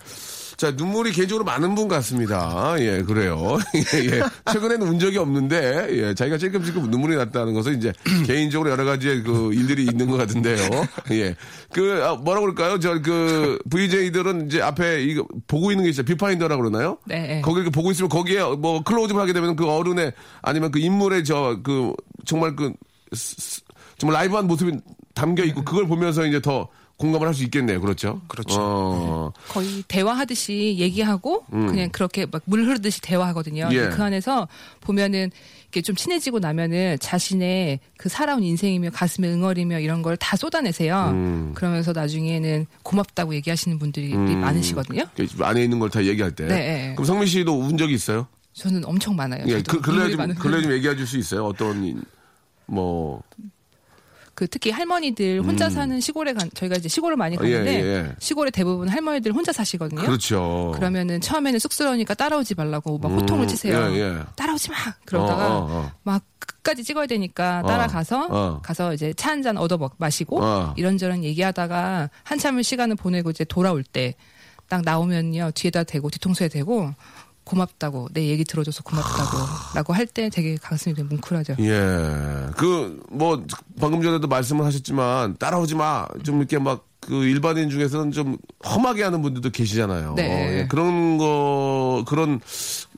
자, 0.57 0.71
눈물이 0.71 1.11
개인적으로 1.11 1.43
많은 1.43 1.75
분 1.75 1.87
같습니다. 1.87 2.75
예, 2.79 3.01
그래요. 3.01 3.57
예, 3.75 4.05
예. 4.05 4.23
최근에는 4.51 4.87
운 4.87 4.99
적이 4.99 5.17
없는데, 5.17 5.87
예, 5.91 6.13
자기가 6.13 6.37
찔끔찔끔 6.37 6.89
눈물이 6.89 7.15
났다는 7.17 7.53
것은 7.53 7.77
이제 7.77 7.91
개인적으로 8.25 8.69
여러 8.69 8.85
가지의 8.85 9.23
그 9.23 9.53
일들이 9.53 9.83
있는 9.83 10.09
것 10.09 10.17
같은데요. 10.17 10.57
예. 11.11 11.35
그, 11.73 12.01
아, 12.03 12.15
뭐라 12.15 12.39
그럴까요? 12.41 12.79
저, 12.79 13.01
그, 13.01 13.59
VJ들은 13.69 14.47
이제 14.47 14.61
앞에 14.61 15.03
이거 15.03 15.25
보고 15.47 15.71
있는 15.71 15.83
게 15.83 15.89
있어요. 15.89 16.05
뷰파인더라고 16.05 16.63
그러나요? 16.63 16.97
네. 17.05 17.41
거기 17.43 17.57
이렇게 17.59 17.71
보고 17.71 17.91
있으면 17.91 18.09
거기에 18.09 18.41
뭐 18.57 18.83
클로즈업 18.83 19.19
하게 19.19 19.33
되면 19.33 19.55
그 19.55 19.69
어른의 19.69 20.13
아니면 20.41 20.71
그 20.71 20.79
인물의 20.79 21.25
저, 21.25 21.59
그, 21.63 21.93
정말 22.25 22.55
그, 22.55 22.71
정말 23.97 24.19
라이브한 24.19 24.47
모습이 24.47 24.73
담겨 25.13 25.43
있고 25.45 25.63
그걸 25.63 25.87
보면서 25.87 26.25
이제 26.25 26.41
더 26.41 26.67
공감을 26.97 27.27
할 27.27 27.33
수 27.33 27.43
있겠네요. 27.43 27.81
그렇죠? 27.81 28.21
그렇죠. 28.27 28.55
어. 28.57 29.33
거의 29.49 29.83
대화하듯이 29.87 30.75
얘기하고 30.79 31.43
그냥 31.49 31.89
그렇게 31.91 32.25
막 32.25 32.41
물 32.45 32.63
흐르듯이 32.65 33.01
대화하거든요. 33.01 33.65
음. 33.65 33.73
예. 33.73 33.89
그 33.89 34.01
안에서 34.01 34.47
보면은 34.81 35.29
이렇게 35.63 35.81
좀 35.81 35.95
친해지고 35.95 36.39
나면은 36.39 36.97
자신의 37.01 37.79
그 37.97 38.07
살아온 38.07 38.43
인생이며 38.43 38.91
가슴에 38.91 39.27
응어리며 39.27 39.79
이런 39.81 40.01
걸 40.03 40.15
다 40.15 40.37
쏟아내세요. 40.37 41.09
음. 41.11 41.51
그러면서 41.53 41.91
나중에는 41.91 42.65
고맙다고 42.83 43.33
얘기하시는 43.35 43.77
분들이 43.77 44.13
많으시거든요. 44.15 45.03
그 45.17 45.27
안에 45.43 45.63
있는 45.63 45.79
걸 45.79 45.89
다 45.89 46.03
얘기할 46.05 46.31
때. 46.31 46.45
네, 46.45 46.55
네. 46.55 46.93
그럼 46.95 47.05
성민 47.05 47.27
씨도 47.27 47.59
운 47.59 47.77
적이 47.77 47.95
있어요? 47.95 48.27
저는 48.53 48.85
엄청 48.85 49.17
많아요. 49.17 49.43
예, 49.47 49.61
그, 49.61 49.81
눈물이 49.85 50.15
좀, 50.15 50.33
근래 50.35 50.61
좀 50.61 50.71
얘기해 50.71 50.95
줄 50.95 51.05
수 51.05 51.17
있어요? 51.17 51.45
어떤, 51.45 51.83
이- 51.83 51.95
뭐, 52.67 53.21
그 54.35 54.47
특히 54.47 54.69
할머니들 54.69 55.41
혼자 55.41 55.69
사는 55.69 55.99
시골에 56.01 56.33
간 56.33 56.49
저희가 56.53 56.75
이제 56.75 56.89
시골을 56.89 57.15
많이 57.15 57.37
가는데 57.37 57.81
음. 57.81 57.85
예, 57.85 57.87
예. 58.09 58.15
시골에 58.19 58.51
대부분 58.51 58.89
할머니들 58.89 59.31
혼자 59.31 59.51
사시거든요. 59.53 60.01
그렇죠. 60.01 60.73
그러면은 60.75 61.21
처음에는 61.21 61.57
쑥스러우니까 61.57 62.13
따라오지 62.15 62.55
말라고 62.55 62.97
막 62.97 63.09
호통을 63.09 63.47
치세요. 63.47 63.91
예, 63.93 63.99
예. 63.99 64.19
따라오지 64.35 64.69
마. 64.71 64.75
그러다가 65.05 65.57
어, 65.57 65.59
어, 65.61 65.67
어. 65.71 65.91
막 66.03 66.21
끝까지 66.37 66.83
찍어야 66.83 67.05
되니까 67.07 67.61
따라가서 67.63 68.27
어. 68.29 68.59
가서 68.61 68.93
이제 68.93 69.13
차 69.13 69.29
한 69.31 69.41
잔 69.41 69.57
얻어 69.57 69.77
먹, 69.77 69.95
마시고 69.97 70.43
어. 70.43 70.73
이런저런 70.75 71.23
얘기하다가 71.23 72.09
한참을 72.23 72.63
시간을 72.63 72.95
보내고 72.97 73.29
이제 73.31 73.43
돌아올 73.45 73.83
때 73.83 74.15
딱 74.67 74.81
나오면요 74.83 75.51
뒤에다 75.53 75.83
대고 75.83 76.09
뒤통수에 76.09 76.47
대고 76.47 76.91
고맙다고 77.45 78.09
내 78.13 78.27
얘기 78.27 78.43
들어줘서 78.43 78.83
고맙다고라고 78.83 79.93
할 79.93 80.05
때 80.07 80.29
되게 80.29 80.57
가슴이 80.57 80.95
되게 80.95 81.07
뭉클하죠. 81.07 81.55
예. 81.59 82.47
그, 82.57 83.01
뭐, 83.11 83.43
방금 83.79 84.01
전에도 84.01 84.27
말씀을 84.27 84.65
하셨지만, 84.65 85.37
따라오지 85.37 85.75
마. 85.75 86.07
좀 86.23 86.39
이렇게 86.39 86.57
막, 86.59 86.85
그 86.99 87.23
일반인 87.25 87.69
중에서는 87.69 88.11
좀 88.11 88.37
험하게 88.65 89.03
하는 89.03 89.21
분들도 89.21 89.51
계시잖아요. 89.51 90.13
네. 90.15 90.61
예, 90.61 90.67
그런 90.67 91.17
거, 91.17 92.03
그런 92.07 92.39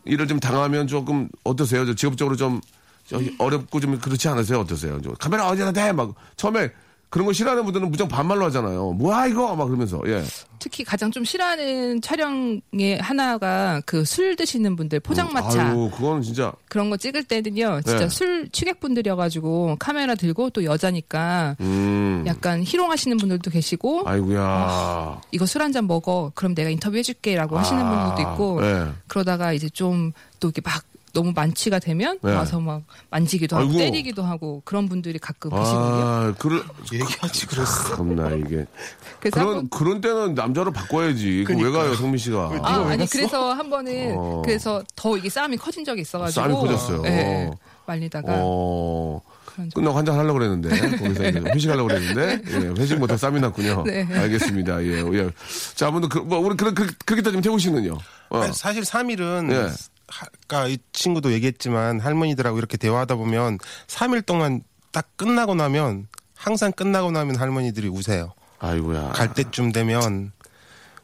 일을 0.05 0.27
좀 0.27 0.39
당하면 0.39 0.87
조금 0.87 1.27
어떠세요? 1.43 1.85
저 1.85 1.93
직업적으로 1.93 2.35
좀저 2.37 3.19
어렵고 3.37 3.79
좀 3.81 3.99
그렇지 3.99 4.27
않으세요? 4.29 4.59
어떠세요? 4.61 5.01
저 5.03 5.11
카메라 5.13 5.47
어디다 5.47 5.73
대! 5.73 5.91
막, 5.91 6.13
처음에 6.37 6.71
그런 7.09 7.25
거 7.25 7.31
싫어하는 7.33 7.63
분들은 7.63 7.89
무조건 7.89 8.09
반말로 8.09 8.45
하잖아요. 8.45 8.91
뭐야, 8.93 9.27
이거! 9.27 9.55
막 9.55 9.65
그러면서, 9.65 10.01
예. 10.07 10.23
특히 10.59 10.83
가장 10.83 11.09
좀 11.11 11.23
싫어하는 11.23 12.01
촬영의 12.01 12.97
하나가 12.99 13.79
그 13.85 14.03
술 14.03 14.35
드시는 14.35 14.75
분들 14.75 14.99
포장마차 15.01 15.67
아유, 15.69 15.89
그거는 15.93 16.21
진짜. 16.23 16.51
그런 16.67 16.89
거 16.89 16.97
찍을 16.97 17.23
때는요 17.25 17.81
진짜 17.85 17.99
네. 17.99 18.09
술 18.09 18.49
취객분들이어가지고 18.49 19.77
카메라 19.79 20.15
들고 20.15 20.49
또 20.49 20.63
여자니까 20.63 21.55
음. 21.59 22.23
약간 22.25 22.63
희롱하시는 22.63 23.15
분들도 23.17 23.51
계시고 23.51 24.03
아이고야. 24.05 25.21
이거 25.31 25.45
술 25.45 25.61
한 25.61 25.71
잔 25.71 25.85
먹어 25.87 26.31
그럼 26.35 26.55
내가 26.55 26.69
인터뷰 26.69 26.97
해줄게라고 26.97 27.57
하시는 27.57 27.81
아, 27.85 28.13
분들도 28.15 28.31
있고 28.31 28.61
네. 28.61 28.87
그러다가 29.07 29.53
이제 29.53 29.69
좀 29.69 30.11
또 30.39 30.49
이렇게 30.49 30.61
막 30.61 30.83
너무 31.17 31.31
만취가 31.33 31.79
되면 31.79 32.19
네. 32.21 32.31
와서 32.31 32.59
막 32.59 32.83
만지기도 33.09 33.55
하고 33.55 33.69
아이고. 33.69 33.79
때리기도 33.79 34.21
하고 34.21 34.61
그런 34.65 34.87
분들이 34.87 35.17
가끔 35.17 35.49
계시거든요. 35.49 36.05
아, 36.05 36.33
그럴, 36.37 36.63
얘기하지 36.93 37.47
그랬어. 37.47 37.95
참나, 37.95 38.35
이게. 38.35 38.67
그래서 39.19 39.39
그런, 39.39 39.47
한번 39.47 39.69
그런 39.69 39.99
때는 39.99 40.35
남자로 40.35 40.71
바꿔야지. 40.71 41.43
왜 41.49 41.71
가요, 41.71 41.95
성민 41.95 42.19
씨가? 42.19 42.59
아, 42.61 42.85
아니 42.87 43.07
그래서 43.07 43.51
한 43.51 43.67
번은 43.67 44.13
어. 44.15 44.43
그래서 44.45 44.83
더 44.95 45.17
이게 45.17 45.27
싸움이 45.27 45.57
커진 45.57 45.83
적이 45.83 46.01
있어가지고 46.01 46.39
싸움이 46.39 46.53
커졌어요. 46.53 47.01
예, 47.05 47.09
예. 47.09 47.51
말리다가 47.87 48.27
어. 48.37 49.19
그런 49.45 49.69
적. 49.71 49.75
끝나고 49.75 49.97
한잔 49.97 50.19
하려고 50.19 50.37
그랬는데, 50.37 50.97
거기서 50.97 51.29
이제 51.29 51.39
회식하려고 51.39 51.87
그랬는데, 51.87 52.41
예, 52.51 52.79
회식 52.79 52.99
못하고 52.99 53.17
쌈이 53.17 53.39
났군요. 53.39 53.83
네. 53.87 54.07
알겠습니다. 54.11 54.83
예, 54.83 55.03
예. 55.13 55.29
자, 55.73 55.87
아무튼, 55.87 56.09
그, 56.09 56.19
뭐, 56.19 56.37
우리, 56.37 56.55
그, 56.55 56.71
그, 56.75 56.93
그렇게 57.05 57.23
따지면 57.23 57.41
태우 57.41 57.57
씨는요? 57.57 57.97
어. 58.29 58.51
사실 58.51 58.83
3일은 58.83 59.51
예. 59.51 59.71
아까 60.07 60.67
이 60.67 60.77
친구도 60.93 61.33
얘기했지만 61.33 61.99
할머니들하고 61.99 62.57
이렇게 62.57 62.77
대화하다 62.77 63.15
보면 63.15 63.59
3일 63.87 64.25
동안 64.25 64.61
딱 64.91 65.05
끝나고 65.17 65.55
나면 65.55 66.07
항상 66.35 66.71
끝나고 66.71 67.11
나면 67.11 67.35
할머니들이 67.35 67.87
우세요. 67.89 68.33
아이고야. 68.59 69.09
갈 69.09 69.33
때쯤 69.33 69.71
되면 69.71 70.31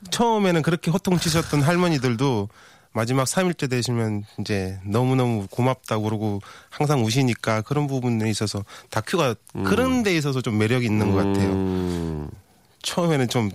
처음에는 0.10 0.62
그렇게 0.62 0.92
호통치셨던 0.92 1.62
할머니들도 1.62 2.50
마지막 2.94 3.26
3일째 3.26 3.70
되시면 3.70 4.24
이제 4.40 4.80
너무너무 4.86 5.48
고맙다고 5.50 6.04
그러고 6.04 6.42
항상 6.70 7.04
우시니까 7.04 7.62
그런 7.62 7.88
부분에 7.88 8.30
있어서 8.30 8.64
다큐가 8.92 9.36
그런 9.66 10.04
데 10.04 10.16
있어서 10.16 10.42
좀 10.42 10.58
매력이 10.60 10.86
있는 10.86 11.12
것 11.12 11.18
같아요. 11.18 11.52
음, 11.52 12.30
처음에는 12.84 13.30
좀 13.30 13.50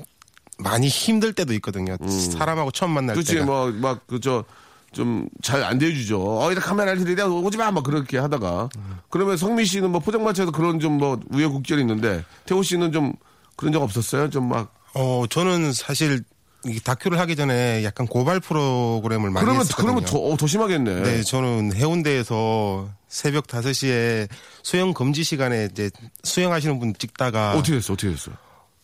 많이 0.59 0.89
힘들 0.89 1.33
때도 1.33 1.55
있거든요. 1.55 1.97
사람하고 2.09 2.73
처음 2.73 2.91
만날 2.91 3.15
그렇지, 3.15 3.35
때가. 3.35 3.47
뭐, 3.47 3.71
막, 3.71 4.05
그, 4.09 4.19
저, 4.19 4.45
좀 4.93 5.29
잘 5.43 5.63
안 5.65 5.79
대해주죠. 5.79 6.39
어디다 6.41 6.61
카메라를 6.61 7.05
들이대 7.05 7.23
오지 7.23 7.57
마! 7.59 7.71
막 7.71 7.85
그렇게 7.85 8.19
하다가. 8.19 8.69
그러면 9.11 9.37
성민 9.37 9.65
씨는 9.67 9.91
뭐 9.91 10.01
포장마차에서 10.01 10.51
그런 10.53 10.81
좀 10.81 10.99
뭐 10.99 11.21
우여곡절이 11.31 11.81
있는데, 11.83 12.25
태호 12.47 12.63
씨는 12.63 12.93
좀 12.93 13.13
그런 13.57 13.73
적 13.73 13.83
없었어요? 13.83 14.31
좀 14.31 14.49
막. 14.49 14.75
어, 14.95 15.25
저는 15.29 15.73
사실 15.73 16.23
이 16.67 16.81
다큐를 16.81 17.19
하기 17.21 17.37
전에 17.37 17.85
약간 17.85 18.07
고발 18.07 18.41
프로그램을 18.41 19.31
많이 19.31 19.45
그러면, 19.45 19.61
했었거든요. 19.63 19.95
그러면 19.95 20.05
더, 20.05 20.19
어, 20.19 20.37
더 20.37 20.47
심하겠네. 20.47 21.03
네, 21.03 21.23
저는 21.23 21.73
해운대에서 21.75 22.89
새벽 23.09 23.47
5시에 23.47 24.29
수영 24.63 24.93
금지 24.93 25.23
시간에 25.23 25.69
이제 25.71 25.91
수영하시는 26.25 26.79
분 26.81 26.95
찍다가 26.99 27.53
어떻게 27.53 27.75
됐어? 27.75 27.93
어떻게 27.93 28.11
됐어? 28.11 28.33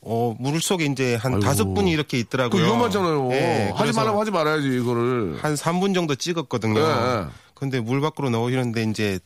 어, 0.07 0.37
물 0.39 0.61
속에 0.61 0.85
이제 0.85 1.15
한 1.17 1.35
아이고. 1.35 1.45
다섯 1.45 1.73
분이 1.73 1.91
이렇게 1.91 2.19
그 2.19 2.21
있더라고요. 2.23 2.63
위험하잖아요. 2.63 3.29
네, 3.29 3.73
하지 3.75 3.93
말라고 3.93 4.21
하지 4.21 4.31
말아야지, 4.31 4.67
이거를. 4.69 5.39
한 5.41 5.55
3분 5.55 5.95
정도 5.95 6.15
찍었거든요. 6.15 6.79
예, 6.79 6.85
예. 6.85 7.25
근데 7.55 7.81
물 7.81 8.01
밖으로 8.01 8.29
나오시는데 8.31 8.83
이제 8.85 9.19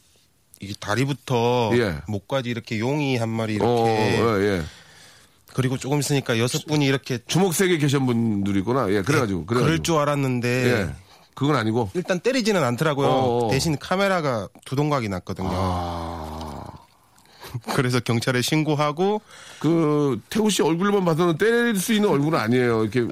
이 0.60 0.74
다리부터 0.78 1.70
예. 1.74 1.96
목까지 2.06 2.50
이렇게 2.50 2.78
용이 2.78 3.16
한 3.16 3.28
마리 3.28 3.54
이렇게 3.54 3.70
어, 3.70 4.38
예, 4.38 4.42
예. 4.42 4.62
그리고 5.54 5.76
조금 5.76 5.98
있으니까 5.98 6.38
여섯 6.38 6.64
분이 6.66 6.86
이렇게 6.86 7.18
주먹세게 7.26 7.78
계신 7.78 8.06
분들이 8.06 8.60
있구나. 8.60 8.88
예, 8.90 9.02
그래가지고. 9.02 9.46
그래가지고. 9.46 9.64
그럴 9.64 9.82
줄 9.82 9.96
알았는데 9.96 10.48
예. 10.48 10.88
그건 11.34 11.56
아니고. 11.56 11.90
일단 11.94 12.20
때리지는 12.20 12.62
않더라고요. 12.62 13.06
어어. 13.08 13.50
대신 13.50 13.76
카메라가 13.78 14.48
두 14.64 14.76
동각이 14.76 15.08
났거든요. 15.08 15.48
아. 15.52 16.38
그래서 17.74 18.00
경찰에 18.00 18.42
신고하고 18.42 19.20
그, 19.61 20.20
태호 20.30 20.48
씨 20.50 20.62
얼굴만 20.62 21.04
봐서는 21.04 21.38
때릴 21.38 21.76
수 21.76 21.92
있는 21.92 22.08
얼굴은 22.11 22.38
아니에요. 22.38 22.84
이렇게, 22.84 23.06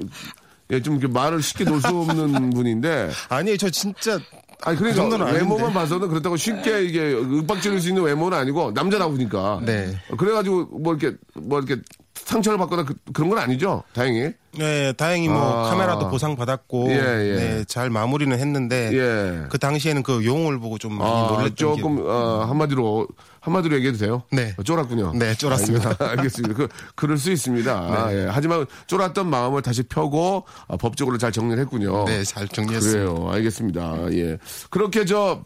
예, 0.70 0.82
좀 0.82 0.98
이렇게 0.98 1.12
말을 1.12 1.42
쉽게 1.42 1.64
놓을 1.64 1.80
수 1.80 1.88
없는 1.88 2.50
분인데. 2.54 3.10
아니 3.28 3.56
저 3.58 3.70
진짜 3.70 4.18
아니, 4.62 4.76
그 4.76 4.84
그러니까 4.90 5.16
아닌데. 5.26 5.38
외모만 5.40 5.72
봐서는 5.72 6.08
그렇다고 6.08 6.36
쉽게 6.36 6.84
이게 6.84 7.12
윽박 7.12 7.60
지를 7.60 7.80
수 7.80 7.88
있는 7.88 8.02
외모는 8.02 8.36
아니고 8.38 8.72
남자다 8.72 9.06
보니까. 9.08 9.60
네. 9.64 9.94
그래가지고 10.16 10.78
뭐 10.80 10.94
이렇게, 10.94 11.16
뭐 11.34 11.60
이렇게 11.60 11.80
상처를 12.14 12.58
받거나 12.58 12.84
그, 12.84 12.94
런건 13.14 13.38
아니죠. 13.38 13.82
다행히. 13.92 14.32
네 14.52 14.92
다행히 14.94 15.28
뭐 15.28 15.66
아. 15.66 15.68
카메라도 15.70 16.08
보상 16.08 16.34
받았고 16.34 16.86
예, 16.90 16.94
예. 16.94 17.34
네, 17.36 17.64
잘 17.68 17.90
마무리는 17.90 18.36
했는데 18.36 18.90
예. 18.94 19.46
그 19.50 19.58
당시에는 19.58 20.02
그 20.02 20.24
용을 20.24 20.58
보고 20.58 20.78
좀 20.78 20.94
많이 20.96 21.10
아, 21.10 21.26
놀랬던 21.30 21.56
조금, 21.56 21.96
기억. 21.96 22.08
어, 22.08 22.44
한마디로, 22.48 23.06
한마디로 23.46 23.76
얘기해도 23.76 23.98
돼요? 23.98 24.22
네. 24.32 24.54
어, 24.58 24.62
쫄았군요. 24.62 25.12
네, 25.14 25.34
쫄았습니다. 25.34 25.90
알겠- 25.94 26.18
알겠습니다. 26.18 26.54
그, 26.54 26.68
그럴 26.94 27.16
수 27.16 27.30
있습니다. 27.32 28.08
예. 28.12 28.28
하지만 28.30 28.66
쫄았던 28.88 29.30
마음을 29.30 29.62
다시 29.62 29.82
펴고, 29.84 30.44
아, 30.68 30.76
법적으로 30.76 31.16
잘 31.18 31.32
정리를 31.32 31.60
했군요. 31.62 32.04
네, 32.06 32.24
잘 32.24 32.48
정리했습니다. 32.48 33.12
그래요. 33.12 33.30
알겠습니다. 33.30 34.12
예. 34.12 34.38
그렇게 34.70 35.04
저, 35.04 35.44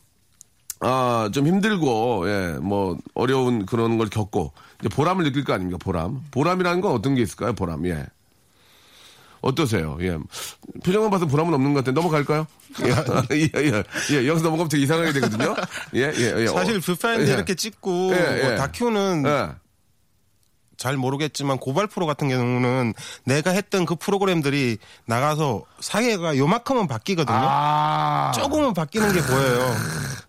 아, 0.81 1.29
좀 1.33 1.47
힘들고, 1.47 2.25
예, 2.29 2.57
뭐, 2.63 2.97
어려운 3.15 3.67
그런 3.67 3.99
걸 3.99 4.09
겪고, 4.09 4.53
이제 4.81 4.89
보람을 4.89 5.25
느낄 5.25 5.45
거 5.45 5.53
아닙니까, 5.53 5.77
보람. 5.79 6.23
보람이라는 6.31 6.81
건 6.81 6.93
어떤 6.93 7.15
게 7.15 7.21
있을까요, 7.23 7.53
보람, 7.53 7.87
예. 7.87 8.07
어떠세요? 9.41 9.97
예. 10.01 10.19
표정만 10.85 11.11
봐서 11.11 11.27
보람은 11.27 11.55
없는 11.55 11.73
것 11.73 11.81
같은데, 11.81 11.99
넘어갈까요? 12.01 12.47
예, 13.33 13.37
예, 13.37 13.51
예. 13.57 13.85
예, 14.13 14.29
여기서 14.29 14.45
넘어가면 14.45 14.69
되게 14.69 14.85
이상하게 14.85 15.13
되거든요. 15.15 15.55
예, 15.95 16.13
예, 16.15 16.35
예. 16.43 16.47
사실 16.47 16.77
어, 16.77 16.81
뷰파인더 16.81 17.29
예. 17.29 17.35
이렇게 17.35 17.55
찍고 17.55 18.13
예, 18.15 18.43
뭐 18.43 18.53
예. 18.53 18.57
다큐는 18.57 19.25
예. 19.27 19.49
잘 20.81 20.97
모르겠지만 20.97 21.59
고발 21.59 21.87
프로 21.87 22.07
같은 22.07 22.31
경우는 22.31 22.95
내가 23.25 23.51
했던 23.51 23.85
그 23.85 23.97
프로그램들이 23.97 24.79
나가서 25.05 25.63
사회가 25.79 26.39
요만큼은 26.39 26.87
바뀌거든요. 26.87 27.39
아. 27.39 28.33
조금은 28.35 28.73
바뀌는 28.73 29.13
게 29.13 29.21
보여요. 29.21 29.77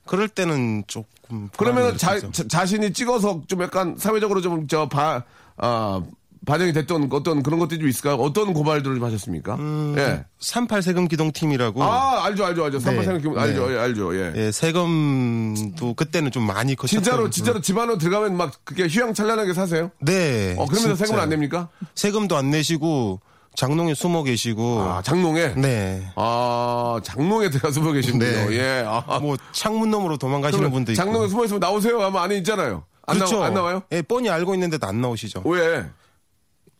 그럴 0.06 0.28
때는 0.28 0.84
조금 0.88 1.50
그러면 1.56 1.98
자. 1.98 2.20
자, 2.50 2.66
신이 2.66 2.92
찍어서 2.92 3.44
좀 3.48 3.64
약간 3.64 3.96
사회적으로 3.98 4.42
좀저 4.42 4.90
바, 4.90 5.24
아, 5.56 6.02
반영이 6.46 6.74
됐던 6.74 7.10
어떤 7.12 7.44
그런 7.44 7.60
것들이 7.60 7.80
좀 7.80 7.88
있을까요? 7.90 8.16
어떤 8.16 8.54
고발들을 8.54 8.96
좀 8.96 9.04
하셨습니까? 9.06 9.58
예. 9.98 10.26
38 10.40 10.82
세금 10.82 11.08
기동팀이라고 11.08 11.84
아, 11.84 12.26
알죠, 12.26 12.46
알죠, 12.46 12.66
알죠. 12.66 12.80
삼팔 12.80 13.06
네. 13.06 13.20
생각 13.22 13.38
알죠, 13.42 13.68
네. 13.68 13.76
예, 13.76 13.80
알죠, 13.80 14.16
예. 14.16 14.34
예, 14.36 14.52
세금도 14.52 15.94
그때는 15.94 16.32
좀 16.32 16.44
많이 16.48 16.76
거쳤던 16.76 17.04
진짜로, 17.04 17.24
그- 17.26 17.30
진짜로 17.30 17.62
집 17.62 17.78
안으로 17.78 17.98
들어가면 18.00 18.36
막 18.38 18.54
그게 18.64 18.88
휘황찬란하게 18.88 19.54
사세요? 19.54 19.92
네. 20.00 20.56
어, 20.58 20.66
그러면서. 20.66 20.96
세금을 20.96 21.20
안 21.22 21.30
냅니까? 21.30 21.70
세금도 21.94 22.36
안 22.36 22.50
내시고 22.50 23.20
장롱에 23.56 23.94
숨어 23.94 24.24
계시고 24.24 24.80
아, 24.82 25.02
장롱에? 25.04 25.56
네. 25.58 26.08
아, 26.16 27.00
장롱에 27.04 27.50
들어가 27.52 27.72
숨어 27.72 27.92
계신군요. 27.92 28.50
네. 28.50 28.58
예. 28.58 28.84
아, 28.88 29.20
뭐 29.22 29.38
창문 29.52 29.92
너머로 29.92 30.18
도망가시는 30.18 30.72
분도 30.72 30.92
있고. 30.94 30.98
장롱에 31.04 31.28
숨어 31.28 31.46
있으면 31.46 31.60
나오세요 31.60 32.02
하면 32.02 32.20
안에 32.20 32.38
있잖아요. 32.38 32.84
안, 33.06 33.18
그렇죠. 33.18 33.36
나와, 33.36 33.48
안 33.48 33.54
나와요? 33.54 33.84
예, 33.92 34.02
뻔히 34.02 34.30
알고 34.30 34.54
있는데도 34.56 34.88
안 34.88 35.02
나오시죠. 35.02 35.44
왜? 35.46 35.86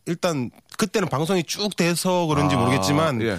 일단 0.06 0.50
그때는 0.78 1.08
방송이 1.08 1.44
쭉 1.44 1.76
돼서 1.76 2.26
그런지 2.26 2.56
아, 2.56 2.58
모르겠지만 2.58 3.22
예. 3.22 3.38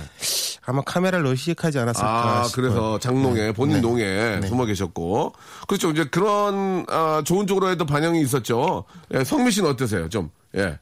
아마 0.65 0.82
카메라를 0.82 1.26
의식하지 1.28 1.78
않았을까 1.80 2.08
아, 2.08 2.43
싶어요. 2.45 2.52
그래서 2.56 2.99
장롱에, 2.99 3.52
본인 3.52 3.76
네. 3.78 3.82
농에 3.82 4.39
네. 4.39 4.47
숨어 4.47 4.65
계셨고. 4.65 5.34
그렇죠. 5.67 5.91
이제 5.91 6.06
그런, 6.06 6.86
아, 6.88 7.21
좋은 7.26 7.47
쪽으로 7.47 7.69
해도 7.69 7.86
반영이 7.86 8.21
있었죠. 8.21 8.86
예, 9.13 9.26
성미 9.26 9.52
씨는 9.52 9.69
어떠세요? 9.71 10.08
좀, 10.08 10.30
예. 10.56 10.80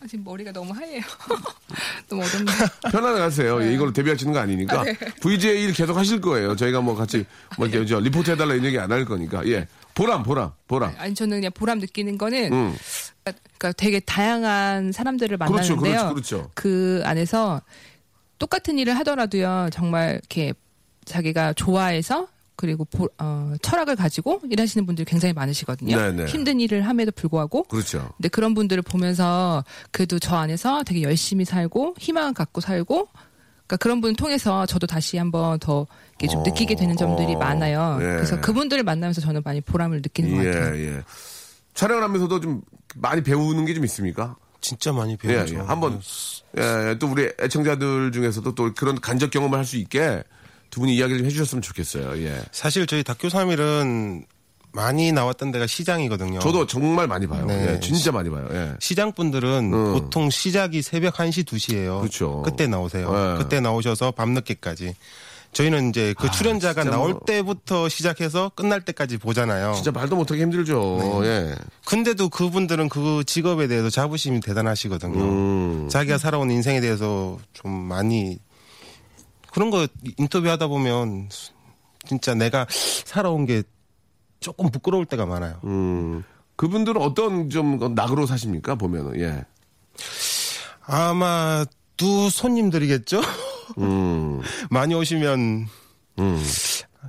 아, 0.00 0.06
지금 0.08 0.24
머리가 0.24 0.52
너무 0.52 0.72
하얘요. 0.72 1.02
너무 2.08 2.22
어렵네. 2.22 2.52
편안하게 2.92 3.20
하세요. 3.22 3.62
예, 3.64 3.74
이걸로 3.74 3.92
데뷔하시는 3.92 4.32
거 4.32 4.38
아니니까. 4.38 4.84
VJ 5.20 5.60
일 5.64 5.72
계속 5.72 5.96
하실 5.96 6.20
거예요. 6.20 6.54
저희가 6.54 6.80
뭐 6.80 6.94
같이, 6.94 7.26
뭐 7.58 7.66
이렇게 7.66 7.84
저 7.86 7.98
리포트 7.98 8.30
해달라 8.30 8.54
이런 8.54 8.64
얘기 8.66 8.78
안 8.78 8.92
할 8.92 9.04
거니까. 9.04 9.44
예. 9.48 9.66
보람, 10.00 10.22
보람, 10.22 10.50
보람. 10.66 10.94
아니 10.98 11.14
저는 11.14 11.38
그냥 11.38 11.52
보람 11.54 11.78
느끼는 11.78 12.16
거는 12.18 12.52
음. 12.52 12.76
그러니까 13.24 13.72
되게 13.72 14.00
다양한 14.00 14.92
사람들을 14.92 15.36
그렇죠, 15.38 15.52
만나는데요. 15.76 16.14
그렇죠, 16.14 16.14
그렇죠. 16.14 16.50
그 16.54 17.02
안에서 17.04 17.60
똑같은 18.38 18.78
일을 18.78 18.96
하더라도요. 18.98 19.68
정말 19.72 20.12
이렇게 20.14 20.54
자기가 21.04 21.52
좋아해서 21.52 22.28
그리고 22.56 22.84
보- 22.84 23.08
어, 23.18 23.54
철학을 23.62 23.96
가지고 23.96 24.40
일하시는 24.50 24.84
분들이 24.86 25.04
굉장히 25.04 25.32
많으시거든요. 25.32 25.96
네네. 25.96 26.26
힘든 26.26 26.60
일을 26.60 26.86
함에도 26.86 27.10
불구하고 27.10 27.64
그렇죠. 27.64 28.10
근데 28.16 28.28
그런 28.28 28.54
분들을 28.54 28.82
보면서 28.82 29.64
그래도 29.90 30.18
저 30.18 30.36
안에서 30.36 30.82
되게 30.84 31.02
열심히 31.02 31.44
살고 31.44 31.94
희망을 31.98 32.34
갖고 32.34 32.60
살고 32.60 33.08
그러니까 33.66 33.76
그런 33.78 34.00
분 34.00 34.14
통해서 34.14 34.66
저도 34.66 34.86
다시 34.86 35.16
한번 35.16 35.58
더 35.58 35.86
이렇게 36.20 36.26
좀 36.28 36.40
어, 36.40 36.42
느끼게 36.44 36.74
되는 36.76 36.96
점들이 36.96 37.34
어, 37.34 37.38
많아요. 37.38 37.96
예. 38.00 38.04
그래서 38.04 38.40
그분들을 38.40 38.82
만나면서 38.82 39.20
저는 39.20 39.42
많이 39.44 39.60
보람을 39.60 40.02
느끼는 40.02 40.36
것 40.36 40.44
예, 40.44 40.50
같아요. 40.52 40.76
예. 40.80 41.02
촬영을 41.74 42.02
하면서도 42.04 42.40
좀 42.40 42.60
많이 42.96 43.22
배우는 43.22 43.64
게 43.64 43.74
좀 43.74 43.84
있습니까? 43.84 44.36
진짜 44.60 44.92
많이 44.92 45.12
예, 45.12 45.16
배우죠. 45.16 45.54
예. 45.54 45.58
한번, 45.60 46.00
예, 46.58 46.96
또 46.98 47.06
우리 47.10 47.30
애청자들 47.40 48.12
중에서도 48.12 48.54
또 48.54 48.74
그런 48.74 49.00
간접 49.00 49.30
경험을 49.30 49.58
할 49.58 49.64
수 49.64 49.76
있게 49.78 50.22
두 50.68 50.80
분이 50.80 50.94
이야기를 50.96 51.18
좀 51.20 51.26
해주셨으면 51.26 51.62
좋겠어요. 51.62 52.22
예. 52.22 52.42
사실 52.52 52.86
저희 52.86 53.02
다큐 53.02 53.28
3일은 53.28 54.24
많이 54.72 55.10
나왔던 55.10 55.50
데가 55.50 55.66
시장이거든요. 55.66 56.38
저도 56.40 56.66
정말 56.66 57.08
많이 57.08 57.26
봐요. 57.26 57.44
네. 57.46 57.72
예, 57.74 57.80
진짜 57.80 58.12
많이 58.12 58.30
봐요. 58.30 58.46
예. 58.52 58.74
시장 58.78 59.12
분들은 59.12 59.72
음. 59.72 59.92
보통 59.94 60.30
시작이 60.30 60.82
새벽 60.82 61.14
1시, 61.14 61.44
2시예요. 61.44 62.00
그렇죠. 62.00 62.42
그때 62.42 62.66
나오세요. 62.68 63.10
네. 63.12 63.38
그때 63.42 63.60
나오셔서 63.60 64.12
밤늦게까지. 64.12 64.94
저희는 65.52 65.90
이제 65.90 66.14
그 66.18 66.30
출연자가 66.30 66.82
진짜 66.82 66.96
나올 66.96 67.12
뭐- 67.12 67.20
때부터 67.26 67.88
시작해서 67.88 68.50
끝날 68.54 68.84
때까지 68.84 69.18
보잖아요. 69.18 69.74
진짜 69.74 69.90
말도 69.90 70.14
못하기 70.16 70.40
힘들죠. 70.40 71.20
예. 71.24 71.54
근데도 71.86 72.28
그분들은 72.28 72.88
그 72.88 73.24
직업에 73.26 73.66
대해서 73.66 73.90
자부심이 73.90 74.40
대단하시거든요. 74.40 75.18
음. 75.22 75.88
자기가 75.88 76.18
살아온 76.18 76.50
인생에 76.50 76.80
대해서 76.80 77.36
좀 77.52 77.70
많이 77.72 78.38
그런 79.52 79.70
거 79.70 79.88
인터뷰 80.18 80.48
하다 80.48 80.68
보면 80.68 81.28
진짜 82.06 82.34
내가 82.34 82.66
살아온 82.70 83.44
게 83.44 83.64
조금 84.38 84.70
부끄러울 84.70 85.04
때가 85.04 85.26
많아요. 85.26 85.58
음. 85.64 86.22
그분들은 86.54 87.00
어떤 87.02 87.50
좀 87.50 87.94
낙으로 87.94 88.26
사십니까? 88.26 88.74
보면은, 88.76 89.18
예. 89.20 89.44
아마 90.86 91.64
두 91.96 92.30
손님들이겠죠? 92.30 93.20
음. 93.78 94.40
많이 94.70 94.94
오시면 94.94 95.66
음. 96.18 96.44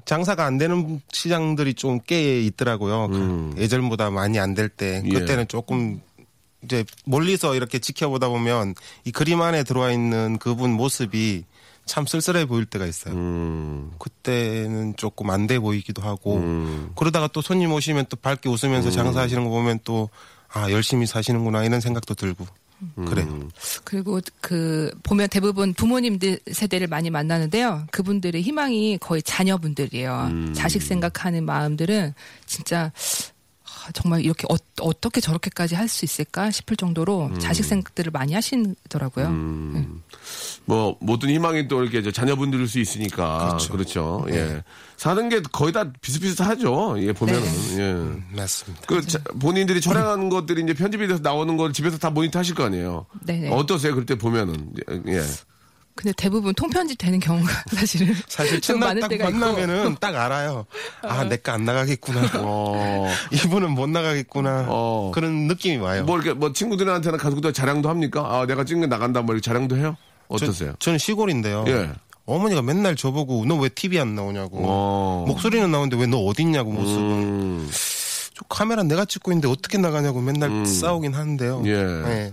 장사가 0.06 0.45
안 0.45 0.58
되는 0.58 1.02
시장들이 1.12 1.74
좀 1.74 2.00
꽤 2.06 2.41
있더라고요. 2.41 3.08
그 3.10 3.54
예전보다 3.58 4.10
많이 4.10 4.39
안 4.39 4.56
될 4.56 4.69
때. 4.69 5.02
음. 5.04 5.10
예. 5.13 5.19
그때는 5.19 5.47
조금 5.47 6.02
이제 6.63 6.84
멀리서 7.06 7.56
이렇게 7.56 7.80
지켜보다 7.80 8.30
보면 8.30 8.76
이 9.06 9.12
그림 9.12 9.41
안에 9.41 9.63
들어와 9.63 9.91
있는 9.91 10.38
그분 10.38 10.71
모습이 10.71 11.43
참 11.86 12.06
쓸쓸해 12.06 12.45
보일 12.45 12.65
때가 12.65 12.86
있어요. 12.86 13.13
음. 13.15 13.91
그때는 13.97 14.95
조금 14.97 15.30
안 15.30 15.47
돼 15.47 15.60
보이기도 15.60 16.02
하고 16.02 16.38
음. 16.38 16.91
그러다가 16.95 17.28
또 17.28 17.41
손님 17.41 17.71
오시면 17.74 18.06
또 18.10 18.15
밝게 18.17 18.47
웃으면서 18.50 18.91
장사하시는 18.91 19.43
거 19.43 19.50
보면 19.50 19.80
또 19.84 20.10
아 20.54 20.69
열심히 20.69 21.06
사시는구나 21.06 21.63
이런 21.63 21.80
생각도 21.80 22.13
들고 22.13 22.45
음. 22.98 23.06
그래요. 23.06 23.48
그리고 23.84 24.20
그 24.41 24.91
보면 25.04 25.30
대부분 25.30 25.74
부모님들 25.74 26.39
세대를 26.52 26.88
많이 26.88 27.10
만나는데요. 27.10 27.88
그분들의 27.91 28.41
희망이 28.41 28.98
거의 29.00 29.22
자녀분들이에요. 29.24 30.30
음. 30.32 30.54
자식 30.56 30.82
생각하는 30.82 31.46
마음들은 31.46 32.13
진짜 32.46 32.82
아, 32.82 32.91
정말 33.94 34.22
이렇게 34.24 34.46
어, 34.50 34.94
떻게 35.02 35.20
저렇게까지 35.22 35.76
할 35.76 35.88
수 35.88 36.06
있을까 36.06 36.52
싶을 36.52 36.78
정도로 36.78 37.26
음. 37.28 37.39
자식 37.39 37.63
생각들을 37.65 38.12
많이 38.12 38.34
하시더라고요. 38.34 39.30
네. 39.32 39.88
뭐 40.65 40.96
모든 41.02 41.30
희망이 41.30 41.67
또 41.67 41.82
이렇게 41.82 42.02
저 42.02 42.12
자녀분들일 42.12 42.67
수 42.67 42.80
있으니까 42.80 43.58
그렇죠. 43.72 44.26
예. 44.30 44.63
사는 44.98 45.28
게 45.30 45.41
거의 45.52 45.74
다 45.74 45.91
비슷비슷하죠. 46.02 46.96
예, 47.00 47.12
보면은. 47.13 47.41
예. 48.32 48.36
맞습니다. 48.38 48.86
그 48.88 49.02
자- 49.06 49.20
본인들이 49.39 49.82
촬영한 49.82 50.30
것들이 50.30 50.62
이제 50.63 50.74
편집이 50.74 51.08
돼서 51.08 51.20
나오는 51.24 51.58
걸 51.58 51.74
집에서 51.74 51.98
다 51.98 52.10
모니터 52.10 52.39
하실 52.39 52.56
거 52.56 52.63
아니에요. 52.65 53.06
네네. 53.26 53.50
어떠세요? 53.52 53.96
그때 53.96 54.15
보면은. 54.15 54.72
예. 55.08 55.22
근데 55.95 56.13
대부분 56.15 56.54
통편집 56.54 56.97
되는 56.97 57.19
경우가 57.19 57.51
사실은 57.75 58.15
사실 58.27 58.60
좀딱 58.62 59.10
때가 59.10 59.30
있고. 59.30 59.38
만나면은 59.38 59.97
딱 59.99 60.15
알아요. 60.15 60.65
아, 61.04 61.23
내 61.25 61.38
거 61.38 61.51
안 61.51 61.65
나가겠구나. 61.65 62.30
어. 62.39 63.08
이분은 63.32 63.71
못 63.71 63.89
나가겠구나. 63.89 64.65
어. 64.69 65.12
그런 65.13 65.47
느낌이 65.47 65.77
와요. 65.77 66.04
뭐 66.06 66.17
이렇게 66.17 66.34
뭐 66.34 66.54
친구들한테나 66.54 67.17
가족들 67.17 67.54
자랑도 67.54 67.89
합니까? 67.89 68.21
아, 68.25 68.45
내가 68.45 68.63
찍은 68.63 68.82
게 68.82 68.88
나간다 68.88 69.21
뭐 69.21 69.36
이렇게 69.36 69.43
자랑도 69.45 69.75
해요? 69.77 69.97
어떠세요? 70.30 70.73
저, 70.80 70.91
는 70.91 70.97
시골인데요. 70.97 71.65
예. 71.67 71.89
어머니가 72.25 72.62
맨날 72.62 72.95
저보고 72.95 73.43
너 73.45 73.56
왜 73.58 73.67
TV 73.69 73.99
안 73.99 74.15
나오냐고. 74.15 74.60
어. 74.63 75.25
목소리는 75.27 75.69
나오는데 75.69 75.97
왜 75.97 76.08
너 76.08 76.17
어딨냐고 76.19 76.71
모습을. 76.71 77.01
음. 77.01 77.69
저 78.34 78.45
카메라 78.47 78.84
내가 78.84 79.04
찍고 79.04 79.32
있는데 79.34 79.49
어떻게 79.49 79.77
나가냐고 79.77 80.21
맨날 80.21 80.65
싸우긴 80.65 81.13
하는데요. 81.13 81.63
예. 81.65 81.84
네. 81.84 82.32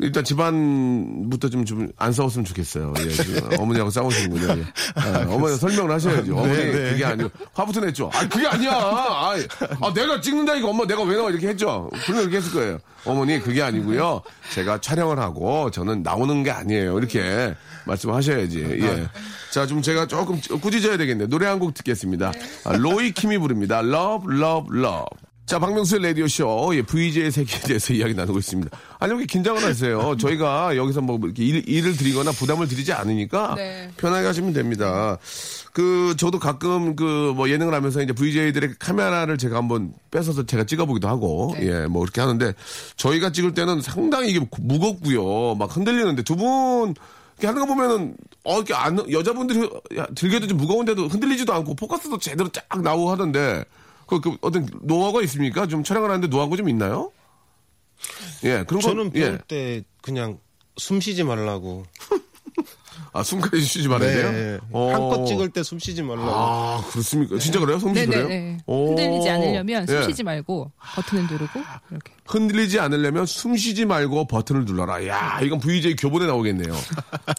일단 0.00 0.24
집안부터 0.24 1.48
좀 1.48 1.64
좀 1.64 1.88
안 1.98 2.12
싸웠으면 2.12 2.44
좋겠어요. 2.44 2.92
예, 2.98 3.08
지금 3.10 3.48
어머니하고 3.60 3.90
싸우시는군요. 3.90 4.60
예. 4.60 4.64
아, 4.96 5.24
어머니 5.28 5.56
설명을 5.56 5.90
하셔야죠. 5.92 6.36
어머니 6.36 6.52
네, 6.52 6.72
네. 6.72 6.90
그게 6.90 7.04
아니고 7.04 7.30
화부터 7.54 7.80
냈죠. 7.80 8.10
아 8.12 8.28
그게 8.28 8.46
아니야. 8.46 8.72
아, 8.72 9.34
아, 9.80 9.94
내가 9.94 10.20
찍는다 10.20 10.56
이거 10.56 10.70
엄마 10.70 10.84
내가 10.86 11.02
왜 11.02 11.16
나와 11.16 11.30
이렇게 11.30 11.48
했죠. 11.48 11.90
분명 12.06 12.22
이렇게 12.22 12.38
했을 12.38 12.52
거예요. 12.52 12.78
어머니 13.04 13.38
그게 13.40 13.62
아니고요. 13.62 14.22
제가 14.52 14.80
촬영을 14.80 15.18
하고 15.20 15.70
저는 15.70 16.02
나오는 16.02 16.42
게 16.42 16.50
아니에요. 16.50 16.98
이렇게 16.98 17.54
말씀하셔야지. 17.86 18.78
예. 18.82 19.06
자, 19.52 19.66
좀 19.66 19.80
제가 19.82 20.06
조금 20.06 20.40
꾸짖어야 20.40 20.96
되겠네요. 20.96 21.28
노래 21.28 21.46
한 21.46 21.58
곡 21.58 21.72
듣겠습니다. 21.74 22.32
아, 22.64 22.76
로이 22.76 23.12
킴이 23.12 23.38
부릅니다. 23.38 23.78
Love, 23.78 24.34
Love, 24.36 24.76
Love. 24.76 25.06
자, 25.46 25.58
박명수의 25.58 26.02
라디오쇼, 26.02 26.70
예, 26.74 26.82
VJ의 26.82 27.30
세계에 27.30 27.60
대해서 27.60 27.92
이야기 27.94 28.14
나누고 28.14 28.38
있습니다. 28.38 28.76
아니, 28.98 29.12
왜 29.12 29.26
긴장을 29.26 29.62
하세요? 29.62 30.16
저희가 30.16 30.74
여기서 30.74 31.02
뭐, 31.02 31.18
이렇게 31.22 31.44
일, 31.44 31.68
일을 31.68 31.96
드리거나 31.98 32.32
부담을 32.32 32.66
드리지 32.66 32.94
않으니까 32.94 33.54
네. 33.54 33.90
편하게 33.98 34.26
하시면 34.26 34.54
됩니다. 34.54 35.18
그, 35.74 36.14
저도 36.16 36.38
가끔 36.38 36.96
그, 36.96 37.34
뭐, 37.36 37.50
예능을 37.50 37.74
하면서 37.74 38.00
이제 38.00 38.14
VJ들의 38.14 38.76
카메라를 38.78 39.36
제가 39.36 39.58
한번 39.58 39.92
뺏어서 40.10 40.46
제가 40.46 40.64
찍어보기도 40.64 41.08
하고, 41.08 41.54
네. 41.58 41.66
예, 41.66 41.86
뭐, 41.88 42.00
그렇게 42.00 42.22
하는데, 42.22 42.54
저희가 42.96 43.30
찍을 43.30 43.52
때는 43.52 43.82
상당히 43.82 44.30
이게 44.30 44.40
무겁고요. 44.58 45.56
막 45.56 45.76
흔들리는데 45.76 46.22
두 46.22 46.36
분, 46.36 46.94
이렇게 47.34 47.46
하는 47.48 47.60
거 47.60 47.66
보면은, 47.66 48.16
어, 48.44 48.56
이렇게 48.56 48.72
안, 48.72 48.98
여자분들이 49.12 49.68
야, 49.98 50.06
들게도 50.14 50.46
좀 50.46 50.56
무거운데도 50.56 51.08
흔들리지도 51.08 51.52
않고, 51.52 51.74
포커스도 51.74 52.16
제대로 52.18 52.48
쫙 52.48 52.64
나오고 52.80 53.10
하던데, 53.10 53.62
그, 54.20 54.30
그 54.32 54.36
어떤 54.40 54.68
노하우가 54.82 55.22
있습니까? 55.22 55.66
좀 55.66 55.84
촬영을 55.84 56.10
하는데 56.10 56.26
노하우가 56.28 56.56
좀 56.56 56.68
있나요? 56.68 57.10
예, 58.44 58.64
그런 58.66 58.80
거. 58.82 58.88
저는 58.88 59.10
배울 59.10 59.32
예. 59.34 59.38
때 59.46 59.82
그냥 60.02 60.38
숨 60.76 61.00
쉬지 61.00 61.22
말라고. 61.24 61.84
아, 63.16 63.22
숨까지 63.22 63.62
쉬지 63.62 63.86
말아야 63.86 64.10
돼요? 64.12 64.32
네. 64.32 64.58
어. 64.72 64.90
한껏 64.92 65.26
찍을 65.28 65.50
때 65.50 65.62
숨 65.62 65.78
쉬지 65.78 66.02
말라고. 66.02 66.28
아, 66.30 66.84
그렇습니까? 66.90 67.38
진짜 67.38 67.60
그래요? 67.60 67.78
성씨 67.78 68.06
그래요? 68.06 68.26
네네네. 68.26 68.58
오. 68.66 68.88
흔들리지 68.88 69.30
않으려면 69.30 69.86
숨 69.86 69.96
예. 69.96 70.02
쉬지 70.02 70.24
말고 70.24 70.72
버튼을 70.96 71.22
누르고 71.30 71.60
이렇게. 71.92 72.12
흔들리지 72.26 72.80
않으려면 72.80 73.24
숨 73.26 73.56
쉬지 73.56 73.84
말고 73.84 74.26
버튼을 74.26 74.64
눌러라. 74.64 75.06
야, 75.06 75.38
이건 75.42 75.60
VJ 75.60 75.94
교본에 75.96 76.26
나오겠네요. 76.26 76.74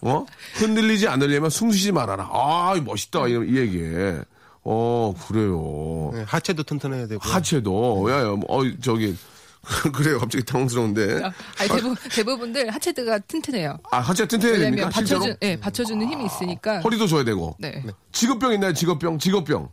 어? 0.04 0.26
흔들리지 0.54 1.10
않으려면 1.10 1.50
숨 1.50 1.72
쉬지 1.74 1.92
말아라. 1.92 2.30
아, 2.32 2.74
멋있다. 2.84 3.28
이, 3.28 3.32
이 3.32 3.58
얘기에. 3.58 4.22
어, 4.66 5.14
그래요. 5.28 6.12
네, 6.14 6.24
하체도 6.28 6.64
튼튼해야 6.64 7.08
되고. 7.08 7.22
하체도, 7.22 8.08
야, 8.10 8.22
야, 8.22 8.32
뭐, 8.32 8.44
어, 8.48 8.62
저기, 8.82 9.16
그래요. 9.94 10.20
갑자기 10.20 10.44
당황스러운데. 10.44 11.22
아니, 11.60 11.70
대부분, 11.70 11.96
대부분들 12.12 12.70
하체드가 12.72 13.20
튼튼해요. 13.20 13.78
아, 13.92 14.00
하체 14.00 14.28
튼튼해야 14.28 14.60
됩니까? 14.60 14.90
받쳐주, 14.90 15.38
네, 15.40 15.60
받쳐주는 15.60 16.08
힘이 16.08 16.26
있으니까. 16.26 16.80
허리도 16.82 17.06
줘야 17.08 17.24
되고. 17.24 17.56
네. 17.60 17.84
직업병 18.12 18.54
있나요? 18.54 18.74
직업병? 18.74 19.20
직업병. 19.20 19.70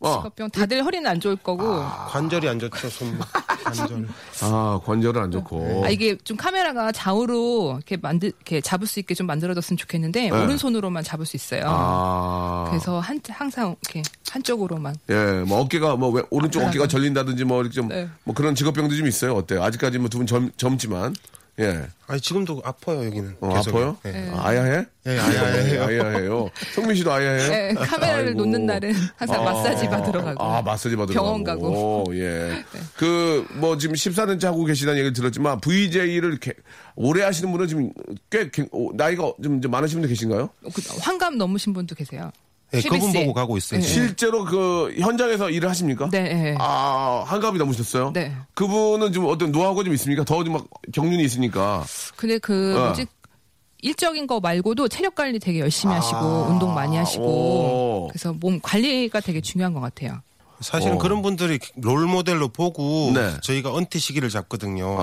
어. 0.00 0.18
직업병 0.18 0.50
다들 0.50 0.84
허리는 0.84 1.08
안 1.10 1.18
좋을 1.20 1.36
거고. 1.36 1.64
관절이 2.08 2.48
안 2.48 2.58
좋죠, 2.58 2.88
손. 2.88 3.18
관절. 3.64 4.08
아, 4.42 4.80
관절은 4.84 5.20
안 5.22 5.30
좋고. 5.32 5.82
아, 5.84 5.88
이게 5.90 6.16
좀 6.18 6.36
카메라가 6.36 6.92
좌우로 6.92 7.74
이렇게 7.76 7.96
만들, 7.96 8.28
이렇게 8.28 8.60
잡을 8.60 8.86
수 8.86 9.00
있게 9.00 9.14
좀 9.14 9.26
만들어졌으면 9.26 9.76
좋겠는데, 9.76 10.30
오른손으로만 10.30 11.02
잡을 11.02 11.26
수 11.26 11.36
있어요. 11.36 11.60
네. 11.62 11.66
아. 11.68 12.66
그래서 12.68 13.00
한, 13.00 13.20
항상 13.28 13.74
이렇게 13.82 14.02
한쪽으로만. 14.30 14.94
예, 15.10 15.44
뭐 15.46 15.60
어깨가 15.60 15.96
뭐 15.96 16.10
왜- 16.10 16.22
오른쪽 16.30 16.62
아, 16.62 16.68
어깨가 16.68 16.84
네. 16.84 16.88
절린다든지 16.88 17.44
뭐 17.44 17.60
이렇게 17.62 17.74
좀뭐 17.74 17.88
네. 17.94 18.08
그런 18.34 18.54
직업병도 18.54 18.94
좀 18.94 19.06
있어요. 19.06 19.34
어때요? 19.34 19.62
아직까지 19.64 19.98
뭐 19.98 20.08
두 20.08 20.18
분 20.18 20.50
젊지만 20.56 21.14
예. 21.60 21.86
아니, 22.06 22.20
지금도 22.20 22.62
아파요, 22.64 23.04
여기는. 23.04 23.36
어, 23.40 23.54
계속. 23.54 23.70
아파요? 23.76 23.96
네. 24.04 24.30
아, 24.32 24.48
아야해? 24.48 24.84
네, 25.04 25.18
아야해요. 25.18 25.82
아야해요. 26.04 26.50
성민 26.74 26.94
씨도 26.96 27.12
아야해요? 27.12 27.48
네, 27.50 27.74
카메라를 27.74 28.26
아이고. 28.28 28.38
놓는 28.38 28.64
날은 28.66 28.94
항상 29.16 29.44
마사지 29.44 29.86
받으러 29.88 30.22
가고. 30.24 30.42
아, 30.42 30.62
마사지 30.62 30.94
받으러 30.96 31.14
병원 31.20 31.42
가고. 31.44 32.04
네. 32.10 32.20
예. 32.20 32.64
그, 32.96 33.46
뭐, 33.54 33.76
지금 33.76 33.94
14년째 33.96 34.44
하고 34.44 34.64
계시다는 34.64 34.98
얘기를 34.98 35.12
들었지만, 35.12 35.60
VJ를 35.60 36.38
오래 36.94 37.24
하시는 37.24 37.50
분은 37.50 37.66
지금 37.66 37.92
꽤, 38.30 38.48
개- 38.50 38.66
오, 38.70 38.92
나이가 38.94 39.32
좀, 39.42 39.60
좀 39.60 39.70
많으신 39.70 39.96
분들 39.96 40.08
계신가요? 40.08 40.48
그 40.72 40.82
환갑 41.00 41.34
넘으신 41.34 41.72
분도 41.72 41.94
계세요. 41.94 42.30
네, 42.70 42.82
그분. 42.82 43.12
보고 43.12 43.32
가고 43.32 43.56
있어요. 43.56 43.80
네. 43.80 43.86
지금. 43.86 44.06
실제로 44.06 44.44
그, 44.44 44.94
현장에서 44.98 45.48
일을 45.50 45.68
하십니까? 45.70 46.08
네, 46.10 46.22
네. 46.34 46.54
아, 46.58 47.24
한갑이 47.26 47.58
넘으셨어요? 47.58 48.12
네. 48.12 48.34
그분은 48.54 49.12
좀 49.12 49.26
어떤 49.26 49.50
노하우가 49.52 49.84
좀 49.84 49.94
있습니까? 49.94 50.24
더 50.24 50.44
좀 50.44 50.52
막 50.52 50.66
경륜이 50.92 51.22
있으니까. 51.24 51.84
근데 52.16 52.38
그 52.38 52.76
어. 52.78 52.86
뭐지 52.86 53.06
일적인 53.80 54.26
거 54.26 54.40
말고도 54.40 54.88
체력 54.88 55.14
관리 55.14 55.38
되게 55.38 55.60
열심히 55.60 55.94
하시고 55.94 56.16
아. 56.18 56.48
운동 56.48 56.74
많이 56.74 56.96
오. 56.96 57.00
하시고 57.00 58.08
그래서 58.10 58.32
몸 58.34 58.58
관리가 58.60 59.20
되게 59.20 59.40
중요한 59.40 59.72
것 59.72 59.80
같아요. 59.80 60.20
사실은 60.60 60.96
어. 60.96 60.98
그런 60.98 61.22
분들이 61.22 61.58
롤 61.76 62.06
모델로 62.06 62.48
보고 62.48 63.12
네. 63.14 63.32
저희가 63.44 63.78
은퇴 63.78 63.98
시기를 64.00 64.28
잡거든요. 64.28 64.98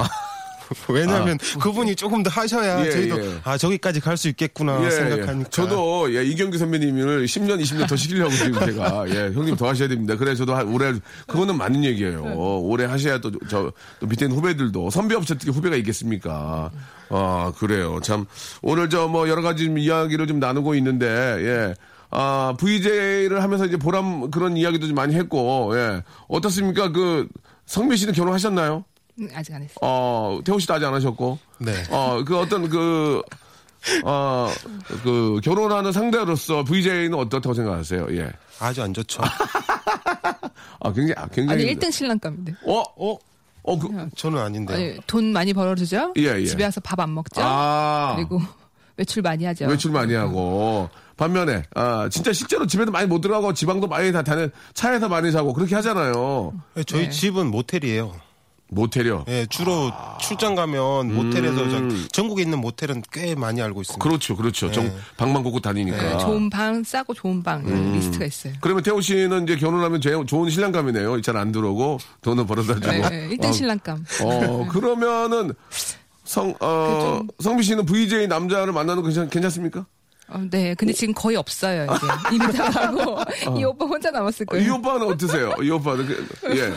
왜냐하면 0.89 1.37
그분이 1.59 1.95
조금 1.95 2.23
더 2.23 2.29
하셔야 2.29 2.85
예, 2.85 2.91
저희도 2.91 3.23
예. 3.23 3.35
아 3.43 3.57
저기까지 3.57 3.99
갈 3.99 4.17
수 4.17 4.27
있겠구나 4.29 4.83
예, 4.85 4.89
생각하니까. 4.89 5.39
예. 5.47 5.49
저도 5.49 6.13
예, 6.15 6.23
이경규 6.23 6.57
선배님을 6.57 7.25
10년, 7.25 7.61
20년 7.61 7.87
더 7.87 7.95
시키려고 7.95 8.31
지금 8.31 8.53
제가 8.65 9.05
예, 9.13 9.31
형님 9.33 9.55
더 9.55 9.67
하셔야 9.67 9.87
됩니다. 9.87 10.15
그래 10.15 10.35
저도 10.35 10.55
한- 10.55 10.67
올해 10.73 10.93
그거는 11.27 11.57
맞는 11.57 11.83
얘기예요. 11.83 12.23
올해 12.63 12.85
하셔야 12.85 13.19
또 13.19 13.31
저또 13.47 13.71
밑에 14.01 14.25
있는 14.25 14.37
후배들도 14.37 14.89
선배 14.89 15.15
없이 15.15 15.33
어떻게 15.33 15.51
후배가 15.51 15.75
있겠습니까? 15.77 16.71
아 17.09 17.53
그래요. 17.57 17.99
참 18.01 18.25
오늘 18.61 18.89
저 18.89 19.07
뭐 19.07 19.29
여러 19.29 19.41
가지 19.41 19.65
좀 19.65 19.77
이야기를 19.77 20.25
좀 20.27 20.39
나누고 20.39 20.75
있는데 20.75 21.05
예. 21.07 21.73
아, 22.11 22.53
VJ를 22.57 23.43
하면서 23.43 23.65
이제 23.65 23.75
보람 23.75 24.31
그런 24.31 24.55
이야기도 24.55 24.87
좀 24.87 24.95
많이 24.95 25.15
했고, 25.15 25.73
예. 25.75 26.01
어떻습니까? 26.29 26.91
그, 26.93 27.27
성민 27.65 27.97
씨는 27.97 28.13
결혼하셨나요? 28.13 28.85
음, 29.19 29.29
아직 29.33 29.53
안 29.53 29.61
했어요. 29.61 29.75
어, 29.81 30.39
태호 30.43 30.59
씨도 30.59 30.73
아직 30.73 30.85
안 30.85 30.93
하셨고. 30.93 31.37
네. 31.59 31.71
어, 31.89 32.23
그 32.25 32.37
어떤 32.37 32.69
그, 32.69 33.21
어, 34.03 34.49
그 35.03 35.39
결혼하는 35.43 35.91
상대로서 35.91 36.63
VJ는 36.63 37.13
어떻다고 37.13 37.53
생각하세요? 37.53 38.07
예. 38.11 38.31
아주 38.59 38.83
안 38.83 38.93
좋죠. 38.93 39.21
아, 40.81 40.91
굉장히, 40.93 41.13
아, 41.17 41.27
굉장히. 41.27 41.63
아니 41.63 41.75
1등 41.75 41.91
신랑감인데. 41.91 42.55
어, 42.67 42.83
어, 42.97 43.17
어, 43.63 43.79
그, 43.79 44.09
저는 44.15 44.39
아닌데. 44.39 44.73
아니, 44.73 44.97
돈 45.07 45.31
많이 45.33 45.53
벌어주죠. 45.53 46.13
예, 46.17 46.39
예. 46.39 46.45
집에 46.45 46.63
와서 46.63 46.79
밥 46.81 46.99
안 46.99 47.13
먹죠. 47.13 47.41
아. 47.41 48.13
그리고 48.15 48.39
외출 48.97 49.21
많이 49.21 49.45
하죠. 49.45 49.65
외출 49.65 49.91
많이 49.91 50.13
하고. 50.13 50.89
반면에, 51.17 51.63
아, 51.75 52.09
진짜 52.11 52.33
실제로 52.33 52.67
집에도 52.67 52.91
많이 52.91 53.07
못 53.07 53.21
들어가고 53.21 53.53
지방도 53.53 53.87
많이 53.87 54.11
다 54.11 54.21
다는 54.21 54.51
차에서 54.73 55.07
많이 55.07 55.31
자고 55.31 55.53
그렇게 55.53 55.73
하잖아요. 55.75 56.53
예, 56.77 56.83
저희 56.83 57.03
네. 57.05 57.09
집은 57.09 57.47
모텔이에요. 57.51 58.13
모텔이요. 58.75 59.25
예, 59.29 59.45
주로 59.49 59.91
출장 60.21 60.53
가면 60.53 61.13
모텔에서 61.15 61.69
저- 61.69 62.07
전국에 62.11 62.43
있는 62.43 62.59
모텔은 62.59 63.03
꽤 63.11 63.33
많이 63.33 63.61
알고 63.61 63.81
있습니다. 63.81 64.03
그렇죠, 64.03 64.35
그렇죠. 64.35 64.71
정, 64.71 64.93
방만 65.17 65.43
걷고 65.43 65.61
다니니까. 65.61 65.97
네, 65.97 66.17
좋은 66.19 66.49
방 66.49 66.83
싸고 66.83 67.13
좋은 67.13 67.41
방 67.41 67.61
음. 67.65 67.93
리스트가 67.93 68.25
있어요. 68.25 68.53
그러면 68.61 68.83
태호 68.83 69.01
씨는 69.01 69.43
이제 69.43 69.55
결혼하면 69.55 70.01
제일 70.01 70.23
좋은 70.25 70.49
신랑감이네요. 70.49 71.21
잘 71.21 71.35
안 71.37 71.51
들어오고 71.51 71.99
돈은 72.21 72.45
벌어다 72.47 72.75
주고. 72.75 72.87
네, 72.91 73.09
네, 73.09 73.29
1등 73.37 73.53
신랑감. 73.53 74.05
어, 74.23 74.67
그러면은 74.69 75.53
성, 76.23 76.53
어, 76.59 77.21
성비 77.39 77.63
씨는 77.63 77.85
VJ 77.85 78.27
남자를 78.27 78.73
만나는 78.73 79.01
거 79.01 79.07
괜찮, 79.09 79.29
괜찮습니까? 79.29 79.85
어, 80.27 80.41
네, 80.49 80.73
근데 80.75 80.91
지금 80.91 81.13
거의 81.13 81.35
없어요. 81.37 81.85
이제 81.85 82.07
이미 82.35 82.51
다 82.53 82.69
가고 82.71 83.19
이 83.59 83.63
오빠 83.63 83.85
혼자 83.85 84.09
남았을 84.11 84.45
거예요. 84.47 84.65
이 84.65 84.69
오빠는 84.71 85.07
어떠세요? 85.07 85.53
이 85.61 85.69
오빠는, 85.69 86.05
그, 86.07 86.57
예. 86.57 86.73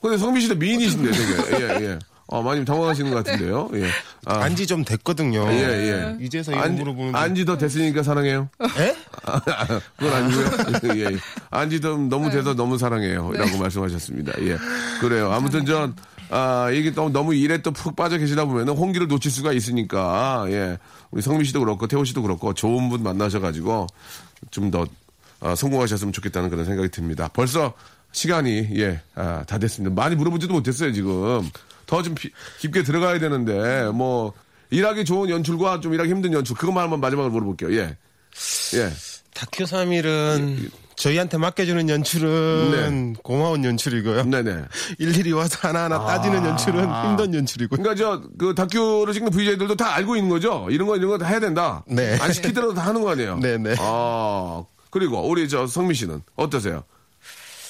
근데 0.00 0.16
성비 0.18 0.40
씨도 0.40 0.54
미인이신데, 0.56 1.10
되게. 1.10 1.64
예, 1.64 1.86
예. 1.90 1.98
어, 2.26 2.42
많이 2.42 2.64
당황하시는 2.64 3.10
것 3.10 3.24
같은데요. 3.24 3.70
예. 3.74 3.88
아, 4.24 4.38
안지 4.44 4.66
좀 4.66 4.84
됐거든요. 4.84 5.50
예, 5.52 5.58
예. 5.58 6.16
이제서 6.24 6.52
이거 6.52 6.60
안, 6.60 6.76
물어보는데. 6.76 7.18
안지 7.18 7.44
더 7.44 7.58
됐으니까 7.58 8.02
사랑해요. 8.04 8.48
에? 8.78 8.96
그건 9.98 10.12
아니고요. 10.14 10.50
예, 10.96 11.00
예. 11.12 11.16
안지 11.50 11.80
더 11.80 11.96
너무 11.96 12.30
돼서 12.30 12.54
너무 12.54 12.78
사랑해요. 12.78 13.32
라고 13.32 13.58
말씀하셨습니다. 13.58 14.32
예. 14.42 14.56
그래요. 15.00 15.32
아무튼 15.32 15.66
전, 15.66 15.96
아, 16.30 16.70
이게 16.70 16.92
너무, 16.92 17.10
너무 17.10 17.34
일에 17.34 17.60
또 17.62 17.72
푹 17.72 17.96
빠져 17.96 18.16
계시다 18.16 18.44
보면은 18.44 18.74
홍기를 18.74 19.08
놓칠 19.08 19.30
수가 19.30 19.52
있으니까, 19.52 20.44
예. 20.50 20.78
우리 21.10 21.22
성민 21.22 21.44
씨도 21.44 21.58
그렇고, 21.58 21.88
태호 21.88 22.04
씨도 22.04 22.22
그렇고, 22.22 22.54
좋은 22.54 22.88
분 22.88 23.02
만나셔가지고, 23.02 23.88
좀 24.52 24.70
더, 24.70 24.86
아, 25.40 25.56
성공하셨으면 25.56 26.12
좋겠다는 26.12 26.48
그런 26.50 26.64
생각이 26.64 26.90
듭니다. 26.90 27.28
벌써 27.32 27.72
시간이, 28.12 28.68
예, 28.76 29.00
아, 29.14 29.44
다 29.46 29.58
됐습니다. 29.58 29.94
많이 29.94 30.16
물어보지도 30.16 30.52
못했어요, 30.52 30.92
지금. 30.92 31.48
더 31.86 32.02
좀 32.02 32.14
깊게 32.60 32.82
들어가야 32.82 33.18
되는데, 33.18 33.90
뭐, 33.92 34.32
일하기 34.70 35.04
좋은 35.04 35.28
연출과 35.30 35.80
좀 35.80 35.94
일하기 35.94 36.10
힘든 36.10 36.32
연출, 36.32 36.56
그것만 36.56 36.84
한번 36.84 37.00
마지막으로 37.00 37.32
물어볼게요. 37.32 37.72
예. 37.74 37.96
예. 38.74 38.90
다큐 39.34 39.64
3일은 39.64 40.70
저희한테 40.96 41.38
맡겨주는 41.38 41.88
연출은 41.88 43.16
고마운 43.22 43.64
연출이고요. 43.64 44.24
네네. 44.24 44.64
일일이 44.98 45.32
와서 45.32 45.56
하나하나 45.66 46.04
따지는 46.04 46.44
연출은 46.44 46.84
힘든 47.08 47.32
연출이고요. 47.34 47.82
그러니까 47.82 47.94
저 47.94 48.22
그 48.38 48.54
다큐를 48.54 49.14
찍는 49.14 49.30
VJ들도 49.30 49.76
다 49.76 49.94
알고 49.94 50.16
있는 50.16 50.28
거죠. 50.28 50.66
이런 50.70 50.86
거 50.86 50.96
이런 50.96 51.08
거 51.08 51.16
다 51.18 51.26
해야 51.26 51.40
된다. 51.40 51.82
네. 51.86 52.18
안 52.20 52.32
시키더라도 52.32 52.74
다 52.74 52.82
하는 52.86 53.00
거 53.02 53.10
아니에요. 53.12 53.38
네네. 53.40 53.76
아 53.78 54.62
그리고 54.90 55.26
우리 55.26 55.48
저 55.48 55.66
성미 55.66 55.94
씨는 55.94 56.20
어떠세요? 56.36 56.84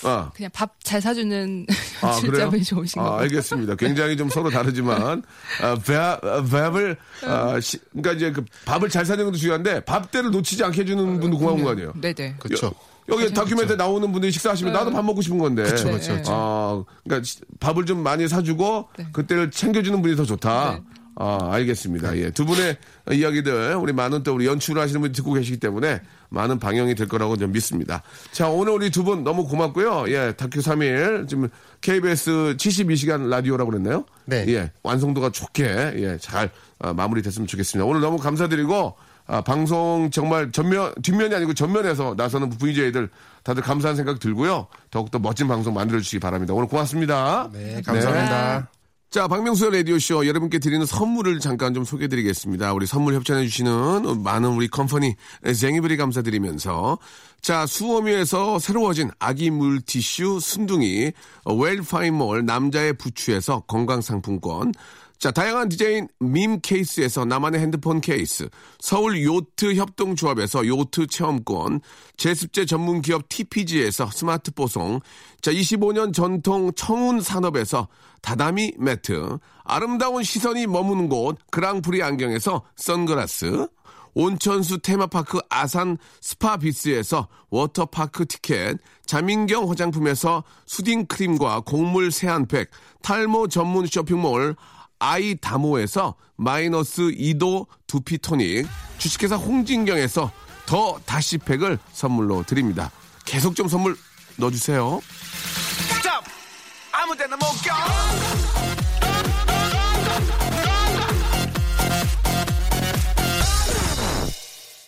아. 0.05 0.31
그냥 0.35 0.51
밥 0.53 0.71
잘 0.83 1.01
사주는 1.01 1.67
아, 2.03 2.17
그래요? 2.21 2.51
실적이 2.51 2.65
좋으신 2.65 3.01
아, 3.01 3.05
거. 3.05 3.19
알겠습니다. 3.19 3.77
굉장히 3.77 4.17
좀 4.17 4.29
서로 4.29 4.51
다르지만, 4.51 5.23
아, 5.63 5.75
밥, 5.87 6.25
아, 6.25 6.43
밥을, 6.43 6.97
아, 7.25 7.61
시, 7.61 7.79
그러니까 7.93 8.13
이제 8.13 8.33
그 8.33 8.45
밥을 8.65 8.89
잘 8.89 9.05
사는 9.05 9.25
것도 9.25 9.37
중요한데, 9.37 9.85
밥대를 9.85 10.31
놓치지 10.31 10.65
않게 10.65 10.81
해주는 10.83 11.21
분도 11.21 11.39
고마운 11.39 11.63
거 11.63 11.71
아니에요? 11.71 11.93
네네. 12.01 12.37
그렇죠. 12.41 12.75
여기 13.09 13.33
다큐멘터리 13.33 13.77
나오는 13.77 14.11
분들이 14.13 14.31
식사하시면 14.33 14.73
나도 14.73 14.91
밥 14.91 15.05
먹고 15.05 15.21
싶은 15.23 15.39
건데. 15.39 15.63
그쵸, 15.65 15.85
네, 15.85 15.93
그쵸, 15.93 16.13
네. 16.13 16.19
그쵸. 16.19 16.33
아, 16.35 16.85
그러니까 17.05 17.25
시- 17.25 17.41
밥을 17.61 17.85
좀 17.87 18.03
많이 18.03 18.27
사주고 18.29 18.89
네. 18.97 19.07
그때를 19.13 19.51
챙겨주는 19.51 20.01
분이 20.03 20.17
더 20.17 20.25
좋다. 20.25 20.73
네. 20.75 20.83
아, 21.17 21.39
알겠습니다. 21.53 22.17
예. 22.17 22.31
두 22.31 22.47
분의 22.47 22.77
이야기들 23.13 23.75
우리 23.75 23.93
많은 23.93 24.23
또 24.23 24.35
우리 24.35 24.47
연출을 24.47 24.81
하시는 24.81 25.01
분이 25.01 25.13
듣고 25.13 25.33
계시기 25.35 25.59
때문에 25.59 26.01
많은 26.31 26.59
방영이 26.59 26.95
될 26.95 27.09
거라고 27.09 27.37
좀 27.37 27.53
믿습니다. 27.53 28.03
자, 28.33 28.49
오늘 28.49 28.73
우리 28.73 28.91
두 28.91 29.03
분 29.03 29.25
너무 29.25 29.47
고맙고요. 29.47 30.05
예, 30.09 30.33
다큐 30.37 30.61
3일 30.61 31.29
지금 31.29 31.49
KBS 31.81 32.55
72시간 32.57 33.29
라디오라고 33.29 33.71
그랬나요? 33.71 34.05
네. 34.25 34.45
예, 34.49 34.71
완성도가 34.83 35.31
좋게 35.31 35.65
예, 35.97 36.19
잘 36.21 36.51
아, 36.79 36.93
마무리 36.93 37.21
됐으면 37.23 37.47
좋겠습니다. 37.47 37.85
오늘 37.87 38.01
너무 38.01 38.17
감사드리고 38.19 38.95
아, 39.27 39.41
방송 39.43 40.11
정말 40.13 40.51
전면 40.53 40.93
뒷면이 41.03 41.35
아니고 41.35 41.55
전면에서 41.55 42.15
나서는 42.17 42.51
VJ들 42.51 43.11
다들 43.43 43.63
감사한 43.63 43.97
생각 43.97 44.19
들고요. 44.21 44.67
더욱더 44.91 45.19
멋진 45.19 45.49
방송 45.49 45.75
만들어 45.75 45.99
주시기 46.01 46.21
바랍니다. 46.21 46.55
오늘 46.55 46.69
고맙습니다. 46.69 47.51
네, 47.53 47.83
감사합니다. 47.85 48.80
자, 49.11 49.27
박명수의 49.27 49.73
라디오쇼 49.73 50.29
여러분께 50.29 50.61
드리는 50.61 50.87
선물을 50.87 51.41
잠깐 51.41 51.75
좀 51.75 51.83
소개해 51.83 52.07
드리겠습니다. 52.07 52.73
우리 52.73 52.87
선물 52.87 53.15
협찬해 53.15 53.45
주시는 53.45 54.23
많은 54.23 54.51
우리 54.51 54.69
컴퍼니 54.69 55.17
쟁이브리 55.53 55.97
감사드리면서. 55.97 56.97
자, 57.41 57.67
수오미에서 57.67 58.61
새로워진 58.61 59.11
아기 59.19 59.51
물티슈 59.51 60.39
순둥이 60.39 61.11
웰파인몰 61.45 62.47
남자의 62.47 62.93
부추에서 62.93 63.65
건강상품권. 63.67 64.75
자, 65.19 65.31
다양한 65.31 65.69
디자인 65.69 66.09
밈 66.19 66.61
케이스에서 66.63 67.27
나만의 67.27 67.61
핸드폰 67.61 68.01
케이스, 68.01 68.49
서울 68.79 69.23
요트 69.23 69.75
협동조합에서 69.75 70.67
요트 70.67 71.09
체험권, 71.09 71.81
제습제 72.17 72.65
전문 72.65 73.03
기업 73.03 73.29
TPG에서 73.29 74.11
스마트 74.11 74.51
뽀송, 74.51 75.01
자, 75.43 75.53
25년 75.53 76.15
전통 76.15 76.73
청운 76.75 77.21
산업에서 77.21 77.89
다다미 78.23 78.75
매트, 78.79 79.39
아름다운 79.65 80.23
시선이 80.23 80.67
머무는 80.67 81.09
곳 81.09 81.39
그랑프리 81.51 82.03
안경에서 82.03 82.63
선글라스, 82.77 83.69
온천수 84.15 84.79
테마파크 84.79 85.39
아산 85.49 85.97
스파비스에서 86.21 87.29
워터파크 87.51 88.27
티켓, 88.27 88.79
자민경 89.07 89.71
화장품에서 89.71 90.45
soothing 90.67 91.07
크림과 91.07 91.61
곡물 91.61 92.11
세안팩, 92.11 92.71
탈모 93.03 93.49
전문 93.49 93.87
쇼핑몰 93.87 94.57
아이다모에서 94.99 96.15
마이너스 96.37 97.03
2도 97.03 97.67
두피 97.87 98.19
토닉, 98.19 98.67
주식회사 98.99 99.37
홍진경에서 99.37 100.31
더 100.67 100.99
다시팩을 101.07 101.79
선물로 101.93 102.45
드립니다. 102.45 102.91
계속 103.25 103.57
좀 103.57 103.69
선물 103.69 103.97
넣어주세요. 104.37 105.01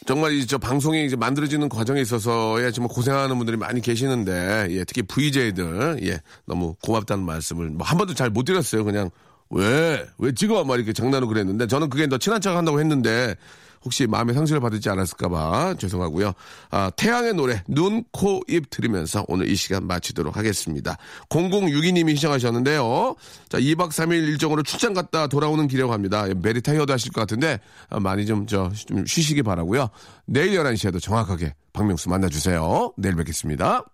정말 0.06 0.32
이저 0.32 0.58
방송이 0.58 1.06
이제 1.06 1.14
만들어지는 1.16 1.68
과정에 1.68 2.00
있어서에 2.00 2.72
정말 2.72 2.92
고생하는 2.92 3.36
분들이 3.38 3.56
많이 3.56 3.80
계시는데 3.80 4.66
예, 4.70 4.84
특히 4.84 5.02
VJ들 5.02 6.00
예, 6.04 6.20
너무 6.44 6.74
고맙다는 6.82 7.24
말씀을 7.24 7.70
뭐 7.70 7.86
한 7.86 7.98
번도 7.98 8.14
잘 8.14 8.28
못 8.30 8.44
드렸어요. 8.44 8.84
그냥 8.84 9.10
왜 9.50 10.04
왜 10.18 10.32
찍어 10.32 10.64
막 10.64 10.74
이렇게 10.76 10.92
장난으로 10.92 11.28
그랬는데 11.28 11.66
저는 11.66 11.88
그게 11.88 12.06
너 12.06 12.18
친한 12.18 12.40
척 12.40 12.56
한다고 12.56 12.80
했는데 12.80 13.36
혹시 13.84 14.06
마음의 14.06 14.34
상처를 14.34 14.60
받을지 14.60 14.88
않았을까봐 14.88 15.74
죄송하고요. 15.78 16.32
아, 16.70 16.90
태양의 16.96 17.34
노래 17.34 17.62
눈, 17.68 18.04
코, 18.12 18.40
입 18.48 18.70
들으면서 18.70 19.24
오늘 19.28 19.48
이 19.48 19.56
시간 19.56 19.86
마치도록 19.86 20.36
하겠습니다. 20.36 20.96
0062님이 21.28 22.16
시청하셨는데요. 22.16 23.14
자, 23.48 23.58
2박 23.58 23.90
3일 23.90 24.28
일정으로 24.28 24.62
출장 24.62 24.94
갔다 24.94 25.26
돌아오는 25.26 25.66
길이라고 25.68 25.92
합니다. 25.92 26.26
메리 26.36 26.60
타이어도 26.60 26.92
하실 26.92 27.12
것 27.12 27.20
같은데 27.20 27.60
아, 27.88 28.00
많이 28.00 28.26
좀, 28.26 28.46
저, 28.46 28.70
좀 28.86 29.04
쉬시기 29.06 29.42
바라고요. 29.42 29.88
내일 30.26 30.58
11시에도 30.58 31.00
정확하게 31.00 31.54
박명수 31.72 32.08
만나주세요. 32.08 32.92
내일 32.96 33.16
뵙겠습니다. 33.16 33.84